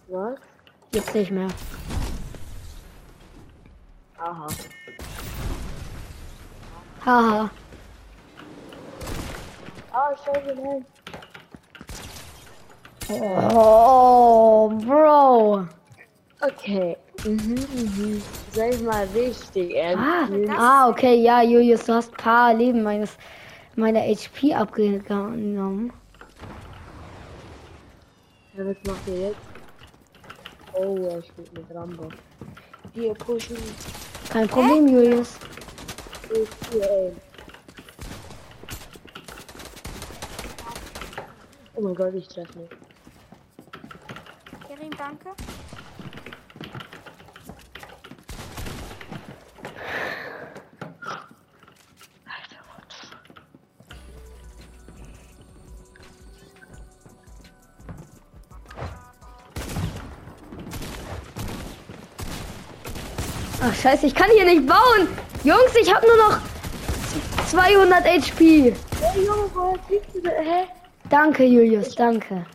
Was? 0.09 0.39
Jetzt 0.93 1.15
nicht 1.15 1.31
mehr. 1.31 1.49
Aha. 4.19 4.47
Haha. 7.05 7.51
Ah, 9.93 10.17
scheiße, 10.25 10.55
nein. 10.55 10.85
Oh, 13.09 14.69
Bro. 14.69 15.67
Okay. 16.41 16.97
Mhm, 17.25 17.55
mhm. 17.55 18.23
Soll 18.55 18.71
ich 18.71 18.83
mal 18.83 19.07
richtig 19.15 19.75
Ah, 19.83 20.29
ah, 20.59 20.89
okay, 20.91 21.15
ja, 21.15 21.43
Julius, 21.43 21.87
du 21.87 21.95
hast 21.95 22.13
ein 22.13 22.17
paar 22.17 22.53
Leben 22.53 22.83
meines 22.83 23.17
meiner 23.77 24.01
HP 24.01 24.53
abgenommen. 24.55 25.93
Ja, 28.55 28.67
was 28.67 28.77
macht 28.87 29.09
ihr 29.09 29.29
jetzt? 29.29 29.41
Oh, 30.75 30.97
er 30.97 31.23
spielt 31.23 31.53
mit 31.55 31.65
Rambo. 31.75 32.09
Wir 32.93 33.15
pushen. 33.15 33.57
Kein 34.29 34.47
Problem, 34.49 34.89
Julius. 34.89 35.39
Ist 36.31 36.53
hier, 36.71 36.91
ey. 36.91 37.13
Oh 41.75 41.81
mein 41.81 41.95
Gott, 41.95 42.15
ich 42.15 42.29
treffe 42.29 42.59
nicht. 42.59 42.73
Kerim, 44.69 44.91
danke. 44.99 45.31
Scheiße, 63.83 64.07
ich 64.07 64.15
kann 64.15 64.31
hier 64.31 64.45
nicht 64.45 64.67
bauen. 64.67 65.09
Jungs, 65.43 65.75
ich 65.81 65.93
habe 65.93 66.07
nur 66.07 66.17
noch 66.17 66.39
200 67.49 68.05
HP. 68.05 68.75
Hey 69.01 69.25
Junge, 69.27 69.51
woher 69.53 69.79
du? 70.15 70.29
Hä? 70.29 70.69
Danke, 71.11 71.45
Julius, 71.45 71.95
danke. 71.97 72.47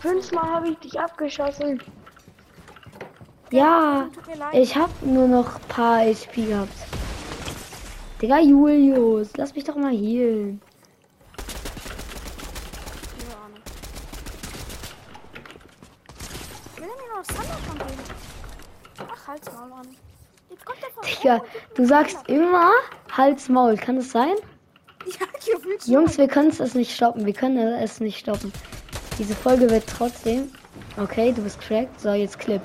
Fünfmal 0.00 0.44
habe 0.44 0.68
ich 0.68 0.78
dich 0.78 1.00
abgeschossen. 1.00 1.82
Ja, 3.50 4.08
ich 4.52 4.76
habe 4.76 4.92
nur 5.02 5.26
noch 5.26 5.56
ein 5.56 5.68
paar 5.68 5.98
HP 6.00 6.46
gehabt. 6.46 6.72
Digga, 8.22 8.38
Julius, 8.38 9.36
lass 9.36 9.54
mich 9.54 9.64
doch 9.64 9.76
mal 9.76 9.92
healen. 9.92 10.60
Nö, 13.18 13.34
Arne. 13.42 13.60
Will 16.76 16.84
er 16.84 16.96
mir 16.96 17.10
noch 17.14 17.26
Thundercon 17.26 17.78
geben? 17.78 18.02
Ach, 18.98 19.28
halt's 19.28 19.52
mal, 19.52 19.72
Arne. 19.72 19.88
Jetzt 20.48 20.64
kommt 20.64 20.78
der 20.80 20.90
von 20.90 21.04
Digga, 21.04 21.34
oben 21.36 21.44
und 21.44 21.52
gibt 21.52 21.65
mir 21.65 21.65
du 21.76 21.84
sagst 21.84 22.18
immer 22.28 22.70
Hals 23.16 23.48
Maul, 23.48 23.76
kann 23.76 23.98
es 23.98 24.10
sein? 24.10 24.34
Ja. 25.06 25.26
Jungs, 25.84 26.18
wir 26.18 26.26
können 26.26 26.48
es 26.48 26.74
nicht 26.74 26.94
stoppen. 26.94 27.24
Wir 27.24 27.32
können 27.32 27.58
es 27.58 28.00
nicht 28.00 28.18
stoppen. 28.18 28.52
Diese 29.18 29.34
Folge 29.34 29.70
wird 29.70 29.84
trotzdem. 29.86 30.50
Okay, 30.96 31.32
du 31.32 31.42
bist 31.42 31.60
cracked. 31.60 32.00
So, 32.00 32.12
jetzt 32.12 32.38
Clip. 32.38 32.62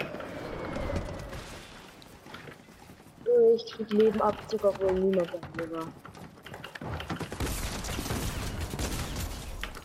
Ich 3.56 3.71
krieg 3.74 3.91
Lebenabzug, 3.91 4.63
obwohl 4.63 4.93
niemand 4.93 5.30
bei 5.32 5.63
mir 5.63 5.71
war. 5.71 5.88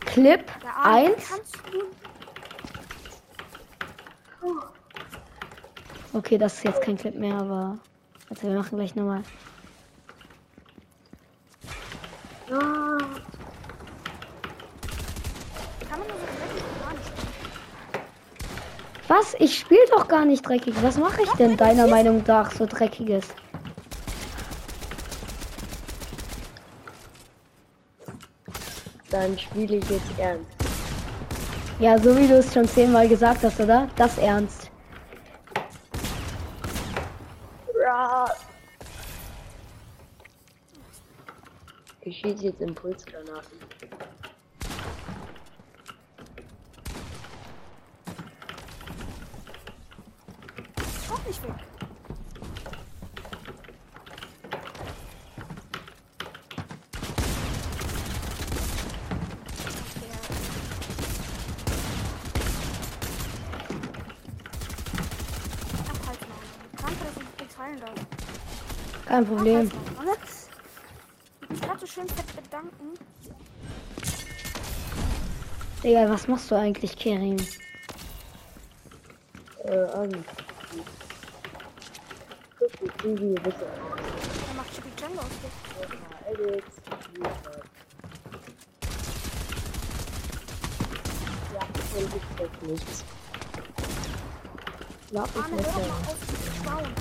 Clip 0.07 0.45
Ja, 0.65 0.71
Arne, 0.83 1.15
1. 1.15 1.29
Kannst 1.29 1.57
du 1.71 1.83
Okay, 6.13 6.39
das 6.39 6.55
ist 6.55 6.65
jetzt 6.65 6.81
kein 6.81 6.97
Clip 6.97 7.15
mehr, 7.15 7.35
aber. 7.35 7.79
Also, 8.31 8.49
wir 8.49 8.57
machen 8.57 8.77
gleich 8.77 8.95
nochmal. 8.95 9.23
Ah, 12.51 12.99
Kann 15.89 15.99
man 15.99 16.09
so. 16.09 16.15
Was? 19.09 19.35
Ich 19.39 19.59
spiele 19.59 19.81
doch 19.91 20.09
gar 20.09 20.25
nicht 20.25 20.47
dreckig. 20.47 20.75
Was 20.83 20.99
mache 20.99 21.23
ich 21.23 21.31
denn 21.33 21.57
deiner 21.57 21.87
Meinung 21.87 22.25
nach 22.27 22.51
so 22.51 22.67
dreckiges? 22.67 23.27
dann 29.17 29.39
spiele 29.39 29.77
ich 29.77 29.91
jetzt 29.91 30.19
ernst. 30.19 30.47
Ja, 31.79 31.99
so 31.99 32.17
wie 32.17 32.27
du 32.27 32.39
es 32.39 32.53
schon 32.53 32.69
zehnmal 32.69 33.09
gesagt 33.09 33.43
hast, 33.43 33.61
oder? 33.61 33.89
Das 33.97 34.19
ernst. 34.19 34.66
Ich 42.27 42.33
schieße 42.33 42.45
jetzt 42.47 42.61
Impulsgranaten. 42.61 43.59
Auch 51.09 51.25
nicht 51.25 51.43
weg. 51.45 51.51
Halt 66.09 66.21
mal. 66.21 66.37
Danke, 66.83 66.97
dass 67.05 67.23
ich 67.23 67.41
nichts 67.41 67.57
heilen 67.59 67.81
darf. 67.81 67.95
Kein 69.07 69.25
Ach, 69.25 69.29
Problem. 69.29 69.57
halt 69.59 69.97
mal. 69.97 70.17
Ich 71.43 71.51
muss 71.51 71.61
gerade 71.61 71.79
so 71.79 71.86
schön 71.97 72.09
fett 72.09 72.37
bedanken. 72.37 72.99
Digga, 75.83 76.11
was 76.11 76.29
machst 76.29 76.51
du 76.51 76.55
eigentlich, 76.55 76.97
Kerim? 76.97 77.37
Äh, 79.65 79.79
an. 79.95 80.25
Wir 83.03 83.45
wissen. 83.45 83.69
Er 84.49 84.55
macht 84.57 84.75
Chippy 84.75 84.91
Chan 84.97 85.19
aus 85.19 85.25
dir. 85.41 85.51
Ja, 91.55 91.63
ich 91.75 91.95
will 91.95 92.09
jetzt 92.39 92.63
nichts. 92.63 93.05
Glaub 95.11 95.29
ich 95.35 95.43
Arne, 95.43 95.57
hör 95.57 95.63
doch 95.63 95.89
mal 95.89 96.01
auf 96.11 96.19
zu 96.27 96.63
bauen. 96.63 96.95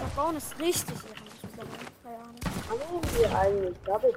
Der 0.00 0.06
Bauen 0.16 0.36
ist 0.36 0.58
richtig 0.58 0.96
Arne. 2.70 2.80
Haben 2.84 3.18
wir 3.18 3.38
eigentlich 3.38 3.76
Double? 3.84 4.12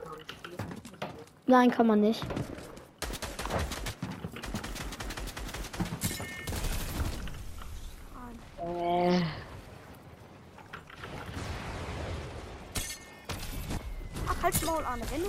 Nein, 1.48 1.72
kann 1.72 1.88
man 1.88 2.02
nicht. 2.02 2.26
Ach, 14.28 14.44
halt's 14.44 14.62
Maul, 14.64 14.84
Arne. 14.86 15.04
Wenn 15.12 15.22
du... 15.22 15.28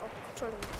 Oh, 0.00 0.08
Entschuldigung. 0.30 0.77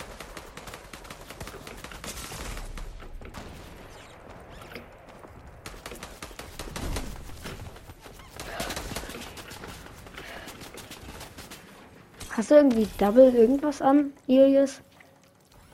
Hast 12.39 12.51
du 12.51 12.55
irgendwie 12.55 12.87
Double 12.97 13.35
irgendwas 13.35 13.81
an, 13.81 14.13
Julius? 14.25 14.79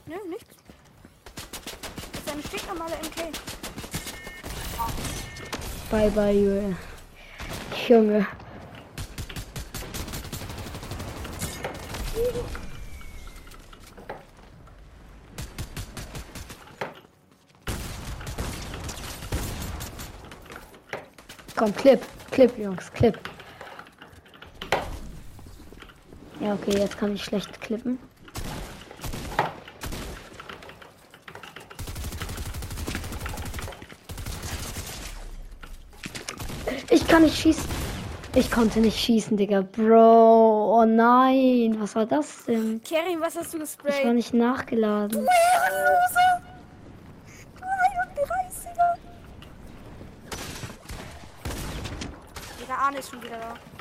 Nö, 0.08 0.16
nichts. 0.28 0.56
Das 2.12 2.22
ist 2.22 2.32
eine 2.32 2.42
stinknormale 2.42 2.96
MK. 3.04 3.32
Bye 5.92 6.10
bye, 6.10 6.32
Julius. 6.32 6.76
Junge. 7.88 8.26
Komm, 21.56 21.76
Clip. 21.76 22.02
Clip, 22.32 22.58
Jungs, 22.58 22.92
Clip. 22.92 23.35
Ja, 26.46 26.54
okay, 26.54 26.78
jetzt 26.78 27.00
kann 27.00 27.16
ich 27.16 27.24
schlecht 27.24 27.60
klippen. 27.60 27.98
Ich 36.92 37.08
kann 37.08 37.24
nicht 37.24 37.36
schießen. 37.36 37.66
Ich 38.36 38.52
konnte 38.52 38.80
nicht 38.80 38.96
schießen, 38.96 39.36
Digga. 39.38 39.62
Bro, 39.62 40.82
oh 40.82 40.86
nein, 40.86 41.78
was 41.80 41.96
war 41.96 42.06
das 42.06 42.46
denn? 42.46 42.80
Kerim, 42.84 43.22
was 43.22 43.36
hast 43.36 43.52
du 43.56 43.58
gesprayt? 43.58 43.96
Ich 43.98 44.06
war 44.06 44.14
nicht 44.14 44.36
nachgeladen. 44.36 45.26
Du 45.26 45.28
Ehrenloser! 45.28 46.44
31er! 48.70 48.98
Digga, 52.62 52.76
Arne 52.76 53.00
ist 53.00 53.10
schon 53.10 53.24
wieder 53.24 53.38
da. 53.38 53.75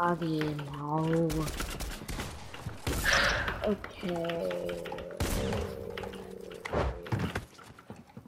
Genau. 0.00 1.04
Okay. 3.64 4.72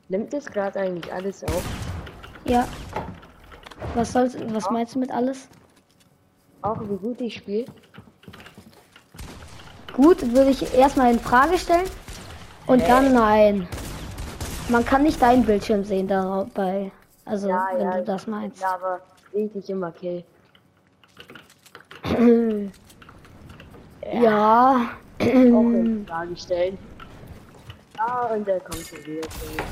Nimmt 0.08 0.35
es 0.35 0.44
gerade 0.44 0.80
eigentlich 0.80 1.11
alles 1.11 1.42
auf? 1.44 1.64
Ja. 2.44 2.68
Was 3.94 4.12
soll's, 4.12 4.37
was 4.48 4.68
meinst 4.70 4.94
du 4.94 4.98
mit 4.98 5.11
alles? 5.11 5.48
Auch 6.61 6.78
wie 6.82 6.96
gut 6.96 7.20
ich 7.22 7.37
spiele? 7.37 7.64
Gut, 9.94 10.20
würde 10.35 10.50
ich 10.50 10.74
erstmal 10.74 11.12
in 11.12 11.20
Frage 11.20 11.56
stellen. 11.56 11.88
Und 12.66 12.87
dann 12.87 13.14
nein. 13.14 13.66
Man 14.68 14.85
kann 14.85 15.04
nicht 15.04 15.22
deinen 15.22 15.46
Bildschirm 15.46 15.85
sehen 15.85 16.06
dabei. 16.06 16.92
Also, 17.24 17.48
wenn 17.48 17.90
du 17.90 18.04
das 18.04 18.26
meinst. 18.26 18.61
Ja, 18.61 18.74
aber 18.74 19.00
richtig 19.32 19.70
immer 19.70 19.90
kill. 19.90 20.22
Ja. 24.12 24.90
Auch 25.18 25.24
in 25.24 26.06
Frage 26.06 26.37
stellen. 26.37 26.78
Ah, 27.98 28.26
und 28.26 28.46
der 28.46 28.61
kommt 28.61 28.87
schon 28.87 28.98
wieder 29.06 29.28
zurück. 29.28 29.62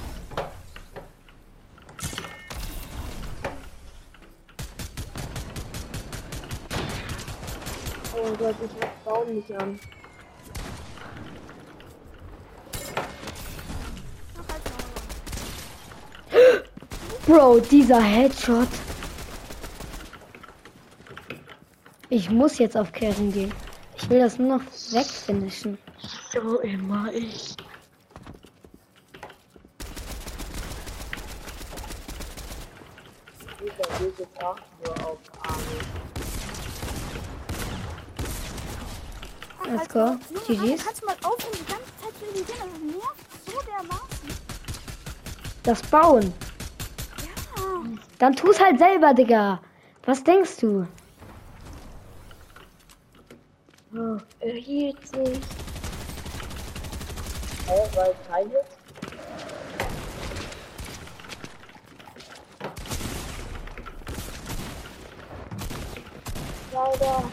Oh 8.15 8.33
Gott, 8.39 8.55
ich 8.65 8.83
hab 8.83 9.05
Baum 9.05 9.35
nicht 9.35 9.53
an. 9.53 9.81
Bro, 17.27 17.61
dieser 17.61 18.01
Headshot. 18.01 18.69
Ich 22.13 22.29
muss 22.29 22.59
jetzt 22.59 22.77
auf 22.77 22.91
Kehren 22.91 23.33
gehen. 23.33 23.55
Ich 23.97 24.11
will 24.11 24.19
das 24.19 24.37
nur 24.37 24.59
noch 24.59 24.65
wegfinishen. 24.91 25.79
So 26.33 26.59
immer 26.59 27.13
ich. 27.13 27.55
Let's 39.67 39.89
go. 39.89 40.17
GG's. 40.49 40.85
kannst 40.85 41.03
du 41.03 41.07
mal 41.07 41.15
aufhören, 41.23 41.53
die 41.55 41.65
ganze 41.71 41.93
Zeit 42.01 42.15
zu? 42.19 42.25
Das 42.43 42.59
nervt 42.93 43.27
so 43.47 43.53
dermaßen. 43.71 44.29
Das 45.63 45.83
Bauen. 45.83 46.33
Ja. 47.19 47.63
Dann 48.19 48.35
tu's 48.35 48.59
halt 48.59 48.81
selber, 48.81 49.15
Digga. 49.15 49.61
Was 50.07 50.25
denkst 50.25 50.57
du? 50.57 50.89
Oh, 53.93 54.19
er 54.39 54.53
hielt 54.53 55.05
sich. 55.09 55.41
Hä, 57.67 57.97
war 57.97 58.09
es 58.09 58.17
kein 58.29 58.49
Hit? 58.49 58.61
Leider. 66.73 67.31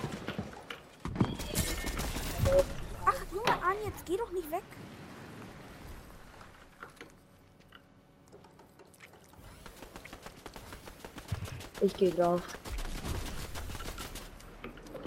Ach, 3.05 3.21
Junge, 3.31 3.63
Arne, 3.63 3.79
jetzt 3.85 4.05
geh 4.05 4.17
doch 4.17 4.31
nicht 4.31 4.49
weg. 4.49 4.63
Ich 11.81 11.93
gehe 11.93 12.09
drauf. 12.09 12.41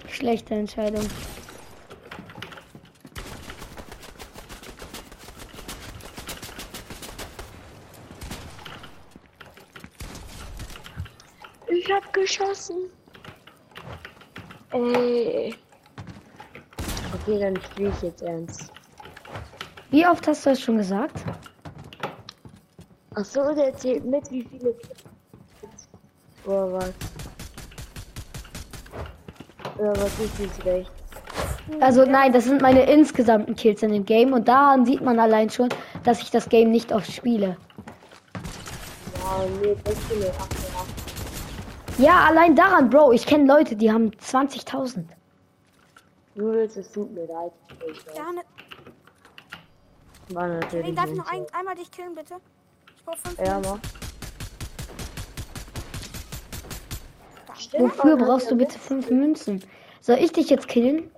Schlechte 0.09 0.55
Entscheidung. 0.55 1.09
Ich 11.67 11.91
hab 11.91 12.13
geschossen. 12.31 12.77
Ey. 14.73 15.55
Okay, 17.15 17.39
dann 17.41 17.61
spiele 17.61 17.91
ich 17.91 18.03
jetzt 18.03 18.23
ernst. 18.23 18.73
Wie 19.91 20.07
oft 20.07 20.27
hast 20.29 20.47
du 20.47 20.51
das 20.51 20.61
schon 20.61 20.79
gesagt? 20.79 21.25
Ach 23.17 23.25
so, 23.25 23.53
der 23.55 23.77
zählt 23.77 24.05
mit, 24.05 24.31
wie 24.31 24.45
viele. 24.45 24.75
Oder 26.45 26.73
was? 26.73 26.93
Oder 29.79 29.97
was 29.97 30.19
ist 30.21 30.39
jetzt 30.39 30.65
recht? 30.65 30.91
Also 31.81 32.05
nein, 32.05 32.33
das 32.33 32.45
sind 32.45 32.63
meine 32.63 32.85
insgesamten 32.85 33.55
Kills 33.57 33.83
in 33.83 33.93
dem 33.93 34.05
Game 34.05 34.33
und 34.33 34.47
daran 34.47 34.87
sieht 34.87 35.03
man 35.03 35.19
allein 35.19 35.51
schon, 35.51 35.69
dass 36.05 36.21
ich 36.21 36.31
das 36.31 36.49
Game 36.49 36.71
nicht 36.71 36.93
oft 36.93 37.11
spiele. 37.11 37.57
Ja, 39.19 39.45
nee, 39.61 39.77
das 39.85 39.95
ist 39.95 40.13
eine 40.13 40.31
8 40.31 40.60
Ja, 42.01 42.25
allein 42.27 42.57
daran, 42.57 42.89
Bro, 42.89 43.13
ich 43.13 43.27
kenne 43.27 43.45
Leute, 43.47 43.77
die 43.77 43.93
haben 43.93 44.11
20.000. 44.11 45.05
Du 46.35 46.53
willst, 46.53 46.77
es 46.79 46.91
tut 46.91 47.13
mir 47.13 47.27
leid. 47.27 47.53
Ich 47.91 48.07
weiß. 48.07 48.15
Gerne. 48.15 48.41
War 50.31 50.49
natürlich. 50.49 50.87
Wen 50.87 50.97
darf 50.97 51.11
ich 51.11 51.17
noch 51.17 51.31
ein, 51.31 51.45
einmal 51.53 51.75
dich 51.75 51.91
killen, 51.91 52.15
bitte? 52.15 52.37
Ich 52.97 53.05
brauche 53.05 53.19
fünf 53.19 53.39
Ja, 53.39 53.59
Minuten. 53.59 53.81
mach. 57.47 57.81
Wofür 57.81 58.17
brauchst 58.17 58.51
du 58.51 58.57
bitte 58.57 58.79
fünf 58.79 59.11
Münzen? 59.11 59.63
Soll 60.01 60.17
ich 60.19 60.33
dich 60.33 60.49
jetzt 60.49 60.67
killen? 60.69 61.11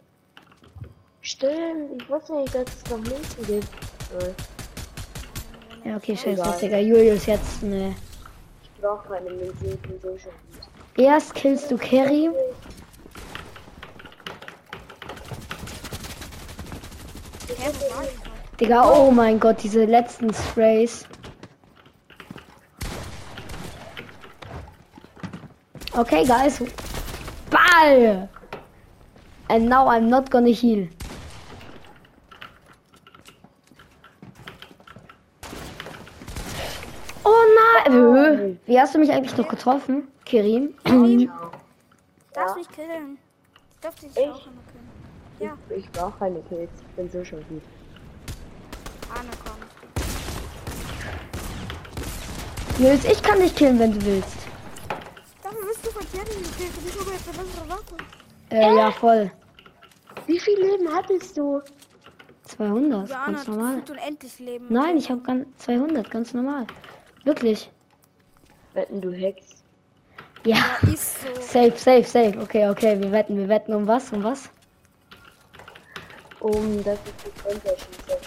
Stimmt, 1.20 2.02
ich 2.02 2.10
wusste 2.10 2.34
nicht, 2.34 2.52
dass 2.54 2.64
es 2.74 2.90
noch 2.90 2.98
Münzen 2.98 3.46
gibt. 3.46 3.68
Ja, 5.84 5.96
okay, 5.96 6.16
scheiße. 6.16 6.58
Digga. 6.60 6.78
Julius 6.78 7.26
jetzt, 7.26 7.62
ne. 7.62 7.94
Ich 8.64 8.80
brauche 8.80 9.08
keine 9.08 9.30
Münzen, 9.30 9.68
ich 9.72 9.80
bin 9.80 10.00
so 10.00 10.18
schon. 10.18 10.32
Erst 10.96 11.34
killst 11.34 11.70
du 11.70 11.76
Carry. 11.76 12.30
Digga, 18.60 18.88
oh 18.88 19.10
mein 19.10 19.40
Gott, 19.40 19.62
diese 19.62 19.84
letzten 19.84 20.32
Sprays. 20.32 21.06
Okay, 25.94 26.24
guys. 26.24 26.58
Ball! 27.50 28.28
And 29.48 29.68
now 29.68 29.88
I'm 29.88 30.08
not 30.08 30.30
gonna 30.30 30.48
heal. 30.48 30.88
Oh 37.24 37.86
nein! 37.86 38.58
Äh, 38.61 38.61
Wie 38.72 38.80
hast 38.80 38.94
du 38.94 38.98
mich 38.98 39.12
eigentlich 39.12 39.36
noch 39.36 39.48
getroffen, 39.48 40.08
Kirin? 40.24 40.72
Darfst 42.32 42.56
mich 42.56 42.68
killen. 42.70 43.18
Ich 43.70 43.80
darf 43.82 43.94
dich 43.96 44.10
auch 44.16 44.46
einmal 44.46 44.64
killen. 44.72 44.88
Ja, 45.40 45.58
Ich, 45.68 45.76
ich 45.84 45.90
brauche 45.92 46.18
keine 46.18 46.40
Kills, 46.48 46.70
ich 46.80 46.96
bin 46.96 47.10
so 47.10 47.22
schon 47.22 47.40
gut. 47.50 47.60
Arne 49.14 49.28
kommt. 49.44 49.66
Julius, 52.78 53.04
ich 53.04 53.22
kann 53.22 53.40
dich 53.40 53.54
killen, 53.54 53.78
wenn 53.78 53.92
du 53.92 54.06
willst. 54.06 54.38
Dafür 55.42 55.66
bist 55.66 55.84
du 55.84 55.90
verkehrt 55.90 56.34
in 56.34 56.42
die 56.42 56.50
Kills. 56.52 56.74
Du 56.74 56.80
bist 56.80 56.98
aber 56.98 57.12
jetzt 57.12 57.28
eine 57.28 57.38
bessere 57.46 57.68
Waffe. 57.68 57.96
Äh, 58.48 58.74
ja, 58.74 58.90
voll. 58.90 59.30
Wie 60.26 60.40
viel 60.40 60.58
Leben 60.58 60.88
hattest 60.94 61.36
du? 61.36 61.60
200, 62.44 63.10
Ja, 63.10 63.26
ganz 63.26 63.46
normal. 63.46 63.80
gefühlt 63.80 63.90
unendlich 63.90 64.38
Leben. 64.38 64.66
Nein, 64.70 64.96
ich 64.96 65.10
habe 65.10 65.20
ganz 65.20 65.46
200, 65.58 66.10
ganz 66.10 66.32
normal. 66.32 66.66
Wirklich. 67.24 67.70
Wetten 68.74 69.00
du 69.00 69.12
Hex? 69.12 69.62
Ja. 70.44 70.56
Ja, 70.56 70.88
ist 70.92 71.22
so. 71.22 71.40
Safe, 71.40 71.72
safe, 71.76 72.04
safe. 72.04 72.38
Okay, 72.40 72.68
okay, 72.68 73.00
wir 73.00 73.12
wetten, 73.12 73.36
wir 73.36 73.48
wetten 73.48 73.74
um 73.74 73.86
was, 73.86 74.12
um 74.12 74.24
was? 74.24 74.50
Um 76.40 76.82
das 76.82 76.94
ist 76.94 77.14
die 77.24 77.42
Konterschieße. 77.42 78.18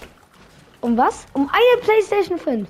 Um 0.82 0.98
was? 0.98 1.26
Um 1.34 1.50
eine 1.50 1.82
PlayStation 1.82 2.38
5. 2.38 2.70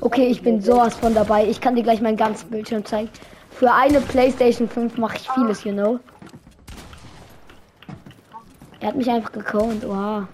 Okay, 0.00 0.26
ich 0.28 0.42
bin 0.42 0.62
sowas 0.62 0.94
von 0.94 1.14
dabei. 1.14 1.46
Ich 1.46 1.60
kann 1.60 1.76
dir 1.76 1.82
gleich 1.82 2.00
meinen 2.00 2.16
ganzen 2.16 2.48
Bildschirm 2.50 2.84
zeigen. 2.84 3.10
Für 3.50 3.72
eine 3.72 4.00
PlayStation 4.00 4.68
5 4.68 4.96
mache 4.96 5.16
ich 5.16 5.28
vieles, 5.30 5.64
you 5.64 5.72
know. 5.72 6.00
Er 8.80 8.88
hat 8.88 8.96
mich 8.96 9.10
einfach 9.10 9.30
gekonnt. 9.30 9.84
Oha. 9.84 10.26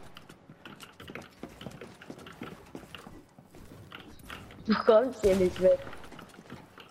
Du 4.68 4.74
kommst 4.74 5.22
hier 5.22 5.34
nicht 5.36 5.58
weg. 5.62 5.78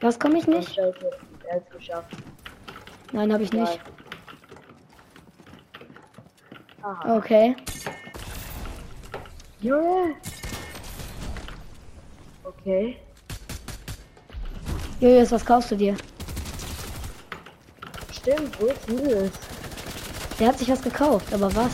Was 0.01 0.19
komme 0.19 0.39
ich 0.39 0.47
Oh, 0.47 0.51
nicht? 0.51 0.69
Scheiße, 0.73 1.11
er 1.47 1.55
hat's 1.57 1.69
geschafft. 1.69 2.11
Nein, 3.11 3.31
habe 3.31 3.43
ich 3.43 3.53
nicht. 3.53 3.79
Aha. 6.81 7.17
Okay. 7.17 7.55
Junge! 9.59 10.15
Okay. 12.43 12.97
Julius, 14.99 15.31
was 15.31 15.45
kaufst 15.45 15.69
du 15.69 15.75
dir? 15.75 15.95
Stimmt, 18.11 18.59
wo 18.59 18.65
ist 18.65 18.89
Julius? 18.89 19.31
Der 20.39 20.47
hat 20.47 20.57
sich 20.57 20.69
was 20.69 20.81
gekauft, 20.81 21.31
aber 21.31 21.53
was? 21.55 21.73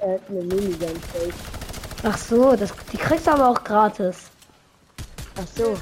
Er 0.00 0.14
hat 0.14 0.20
eine 0.28 0.42
Minigun 0.42 0.96
Fake. 1.12 1.53
Ach 2.06 2.18
so, 2.18 2.54
das, 2.54 2.70
die 2.92 2.98
kriegst 2.98 3.26
du 3.26 3.30
aber 3.30 3.48
auch 3.48 3.64
gratis. 3.64 4.30
Ach 5.36 5.46
so. 5.56 5.74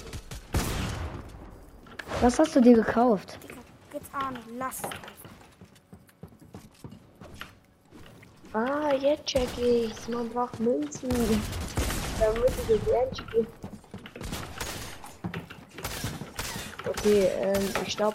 Was 2.20 2.38
hast 2.38 2.54
du 2.54 2.60
dir 2.60 2.74
gekauft? 2.74 3.36
Jetzt 3.92 4.08
Arne, 4.14 4.38
lass. 4.56 4.82
Ah, 8.52 8.92
jetzt 8.94 9.26
check 9.26 9.48
ich's. 9.58 10.06
Man 10.06 10.28
braucht 10.28 10.60
Münzen. 10.60 11.10
Damit 12.20 12.50
ich 12.50 12.78
das 12.78 12.92
Ernst 12.92 13.18
spiele. 13.18 13.46
Okay, 16.88 17.30
ähm, 17.40 17.68
ich 17.84 17.92
stopp. 17.94 18.14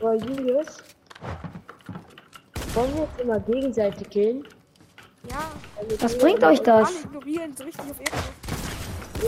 So, 0.00 0.12
Julius. 0.12 0.82
Wollen 2.74 2.94
wir 2.94 3.02
jetzt 3.04 3.20
immer 3.20 3.38
gegenseitig 3.40 4.10
killen? 4.10 4.44
Was 6.00 6.18
bringt 6.18 6.42
euch 6.44 6.60
das? 6.60 7.06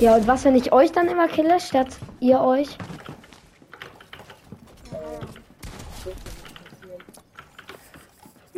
Ja, 0.00 0.16
und 0.16 0.26
was, 0.26 0.44
wenn 0.44 0.54
ich 0.54 0.72
euch 0.72 0.92
dann 0.92 1.08
immer 1.08 1.28
kille, 1.28 1.58
statt 1.60 1.88
ihr 2.20 2.40
euch? 2.40 2.76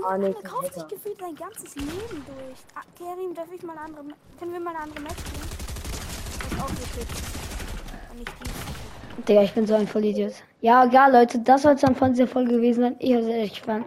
Ah, 0.03 0.17
nee, 0.17 0.33
Der 0.33 0.43
kauft 0.43 0.75
sich 0.75 0.89
gefühlt 0.89 1.19
sein 1.19 1.35
ganzes 1.37 1.75
Leben 1.77 2.25
durch. 2.27 2.59
Ah, 2.75 2.81
Kerim, 2.97 3.35
darf 3.35 3.49
ich 3.55 3.63
mal 3.63 3.73
eine 3.73 3.83
andere. 3.83 4.05
Können 4.39 4.53
wir 4.53 4.61
mal 4.61 4.71
eine 4.71 4.81
andere 4.85 5.03
Match 5.03 5.21
spielen? 5.21 5.49
Das 6.51 6.61
auch 6.65 6.71
nicht. 6.71 6.89
Digga, 9.29 9.43
ich 9.43 9.53
bin 9.53 9.67
so 9.67 9.75
ein 9.75 9.87
Vollidiot. 9.87 10.33
Ja, 10.63 10.85
egal, 10.85 11.13
Leute, 11.13 11.39
das 11.39 11.63
soll 11.63 11.75
es 11.75 11.83
dann 11.83 11.95
von 11.95 12.13
dieser 12.13 12.27
Folge 12.27 12.53
gewesen 12.53 12.81
sein. 12.81 12.97
Ich 12.99 13.13
habe 13.13 13.23
es 13.23 13.29
echt 13.29 13.61
gefallen. 13.61 13.85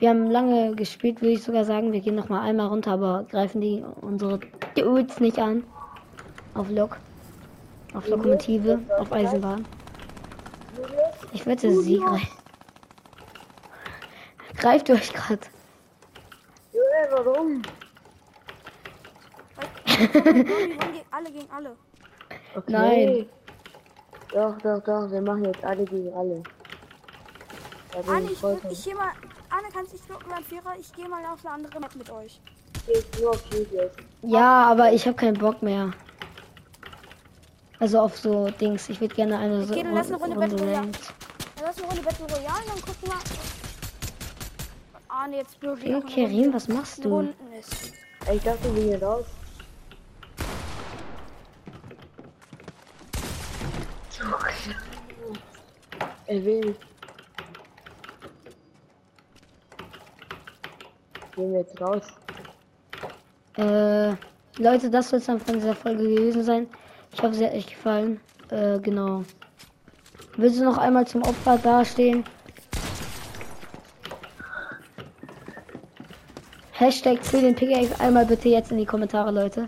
Wir 0.00 0.08
haben 0.08 0.30
lange 0.30 0.74
gespielt, 0.74 1.20
würde 1.20 1.34
ich 1.34 1.42
sogar 1.42 1.64
sagen. 1.66 1.92
Wir 1.92 2.00
gehen 2.00 2.14
noch 2.14 2.30
mal 2.30 2.40
einmal 2.40 2.68
runter, 2.68 2.92
aber 2.92 3.26
greifen 3.30 3.60
die 3.60 3.84
unsere 4.00 4.40
Dudes 4.74 5.20
nicht 5.20 5.38
an. 5.38 5.62
Auf 6.54 6.70
Lok. 6.70 6.96
Auf 7.92 8.08
Lokomotive, 8.08 8.80
auf 8.98 9.12
Eisenbahn. 9.12 9.66
Ich 11.34 11.44
wette, 11.44 11.70
sie 11.82 11.98
greift. 11.98 12.32
Greift 14.56 14.90
euch 14.90 15.12
gerade. 15.12 15.46
Junge, 16.72 17.24
warum? 17.24 17.62
Alle 21.10 21.30
gegen 21.30 21.50
alle. 21.50 21.76
Okay. 22.54 22.72
Nein. 22.72 23.26
Doch, 24.32 24.56
doch, 24.58 24.82
doch, 24.82 25.10
wir 25.10 25.20
machen 25.20 25.44
jetzt 25.44 25.62
alle 25.62 25.84
gegen 25.84 26.12
alle. 26.14 26.42
Anne, 28.06 28.30
ich 28.30 28.42
ich, 28.70 28.84
geh 28.84 28.94
mal. 28.94 29.10
Anne, 29.50 29.68
kannst 29.72 29.92
dich 29.92 30.00
locken 30.08 30.30
beim 30.30 30.44
Vierer? 30.44 30.74
Ich 30.78 30.92
gehe 30.92 31.08
mal 31.08 31.24
auf 31.26 31.44
eine 31.44 31.54
andere 31.54 31.80
Map 31.80 31.94
mit 31.96 32.10
euch. 32.10 32.40
Ja, 34.22 34.70
aber 34.70 34.92
ich 34.92 35.06
habe 35.06 35.16
keinen 35.16 35.38
Bock 35.38 35.62
mehr. 35.62 35.92
Also 37.80 38.00
auf 38.00 38.16
so 38.16 38.48
Dings. 38.50 38.88
Ich 38.88 39.00
würde 39.00 39.14
gerne 39.14 39.38
eine 39.38 39.64
so 39.64 39.72
Okay, 39.72 39.82
dann 39.82 39.94
lass 39.94 40.08
eine 40.08 40.16
Runde 40.18 40.36
Battle 40.36 40.58
Royale. 40.58 40.88
Dann 40.90 41.64
lass 41.64 41.78
eine 41.78 41.86
Runde 41.88 42.02
Battle 42.02 42.26
Royale, 42.26 42.64
dann 42.66 42.82
gucken 42.82 43.08
wir. 43.08 43.18
Anne, 45.08 45.36
jetzt 45.38 45.60
wirklich. 45.60 45.94
Okay, 45.94 46.26
Kerim, 46.26 46.52
was 46.52 46.68
machst 46.68 47.04
du? 47.04 47.28
Ich 48.32 48.42
dachte, 48.42 48.74
wir 48.76 48.82
gehen 48.84 49.02
raus. 49.02 49.26
Er 56.26 56.44
will. 56.44 56.76
Gehen 61.40 61.52
wir 61.52 61.60
jetzt 61.60 61.80
raus. 61.80 62.02
Äh, 63.56 64.10
Leute, 64.62 64.90
das 64.90 65.08
soll 65.08 65.20
es 65.20 65.24
dann 65.24 65.40
von 65.40 65.54
dieser 65.54 65.74
Folge 65.74 66.02
gewesen 66.02 66.44
sein. 66.44 66.66
Ich 67.14 67.22
hoffe, 67.22 67.32
sie 67.32 67.46
hat 67.46 67.54
euch 67.54 67.66
gefallen. 67.66 68.20
Äh, 68.50 68.78
genau. 68.80 69.24
Willst 70.36 70.60
du 70.60 70.64
noch 70.64 70.76
einmal 70.76 71.06
zum 71.06 71.22
Opfer 71.22 71.56
dastehen? 71.56 72.24
Hashtag 76.72 77.24
für 77.24 77.40
den 77.40 77.54
Pickaxe 77.54 77.98
einmal 78.00 78.26
bitte 78.26 78.50
jetzt 78.50 78.70
in 78.70 78.76
die 78.76 78.84
Kommentare, 78.84 79.30
Leute. 79.30 79.66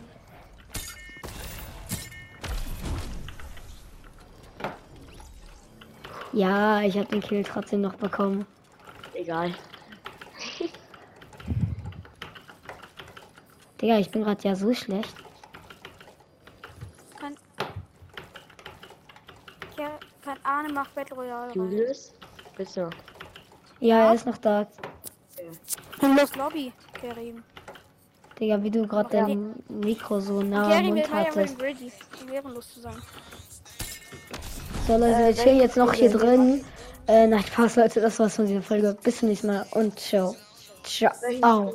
Ja, 6.34 6.82
ich 6.82 6.98
habe 6.98 7.06
den 7.06 7.22
Kill 7.22 7.42
trotzdem 7.42 7.80
noch 7.80 7.94
bekommen. 7.94 8.44
Egal. 9.14 9.54
Digga, 13.82 13.98
ich 13.98 14.10
bin 14.10 14.22
gerade 14.22 14.40
ja 14.48 14.54
so 14.54 14.72
schlecht. 14.72 15.12
Kann. 17.18 17.34
Ja, 19.76 19.98
kann 20.24 20.38
Arne 20.44 20.72
macht 20.72 20.94
Battle 20.94 21.16
Royale 21.16 21.48
rein. 21.48 21.54
Julius? 21.54 22.12
Bist 22.56 22.76
du? 22.76 22.88
Ja, 23.80 24.06
er 24.06 24.14
ist 24.14 24.24
noch 24.24 24.38
da. 24.38 24.68
Und 26.00 26.16
los 26.16 26.36
Lobby, 26.36 26.72
Kerim. 26.92 27.42
Digga, 28.38 28.62
wie 28.62 28.70
du 28.70 28.86
gerade 28.86 29.10
dein 29.10 29.54
Mikro 29.68 30.20
so 30.20 30.42
nah 30.42 30.76
am 30.76 30.86
Mund 30.86 30.98
ja 30.98 31.10
hattest. 31.10 31.58
So, 34.86 34.96
Leute, 34.96 35.18
wir 35.18 35.34
chillen 35.34 35.58
jetzt 35.58 35.76
noch 35.76 35.92
hier 35.92 36.10
drin. 36.10 36.64
Äh, 37.08 37.26
nein, 37.26 37.42
Spaß, 37.42 37.76
Leute, 37.76 38.00
das 38.00 38.16
war's 38.20 38.36
von 38.36 38.46
dieser 38.46 38.62
Folge. 38.62 38.96
Bis 39.02 39.18
zum 39.18 39.28
nächsten 39.28 39.48
Mal 39.48 39.66
und 39.72 39.98
ciao. 39.98 40.36
Ciao. 40.84 41.72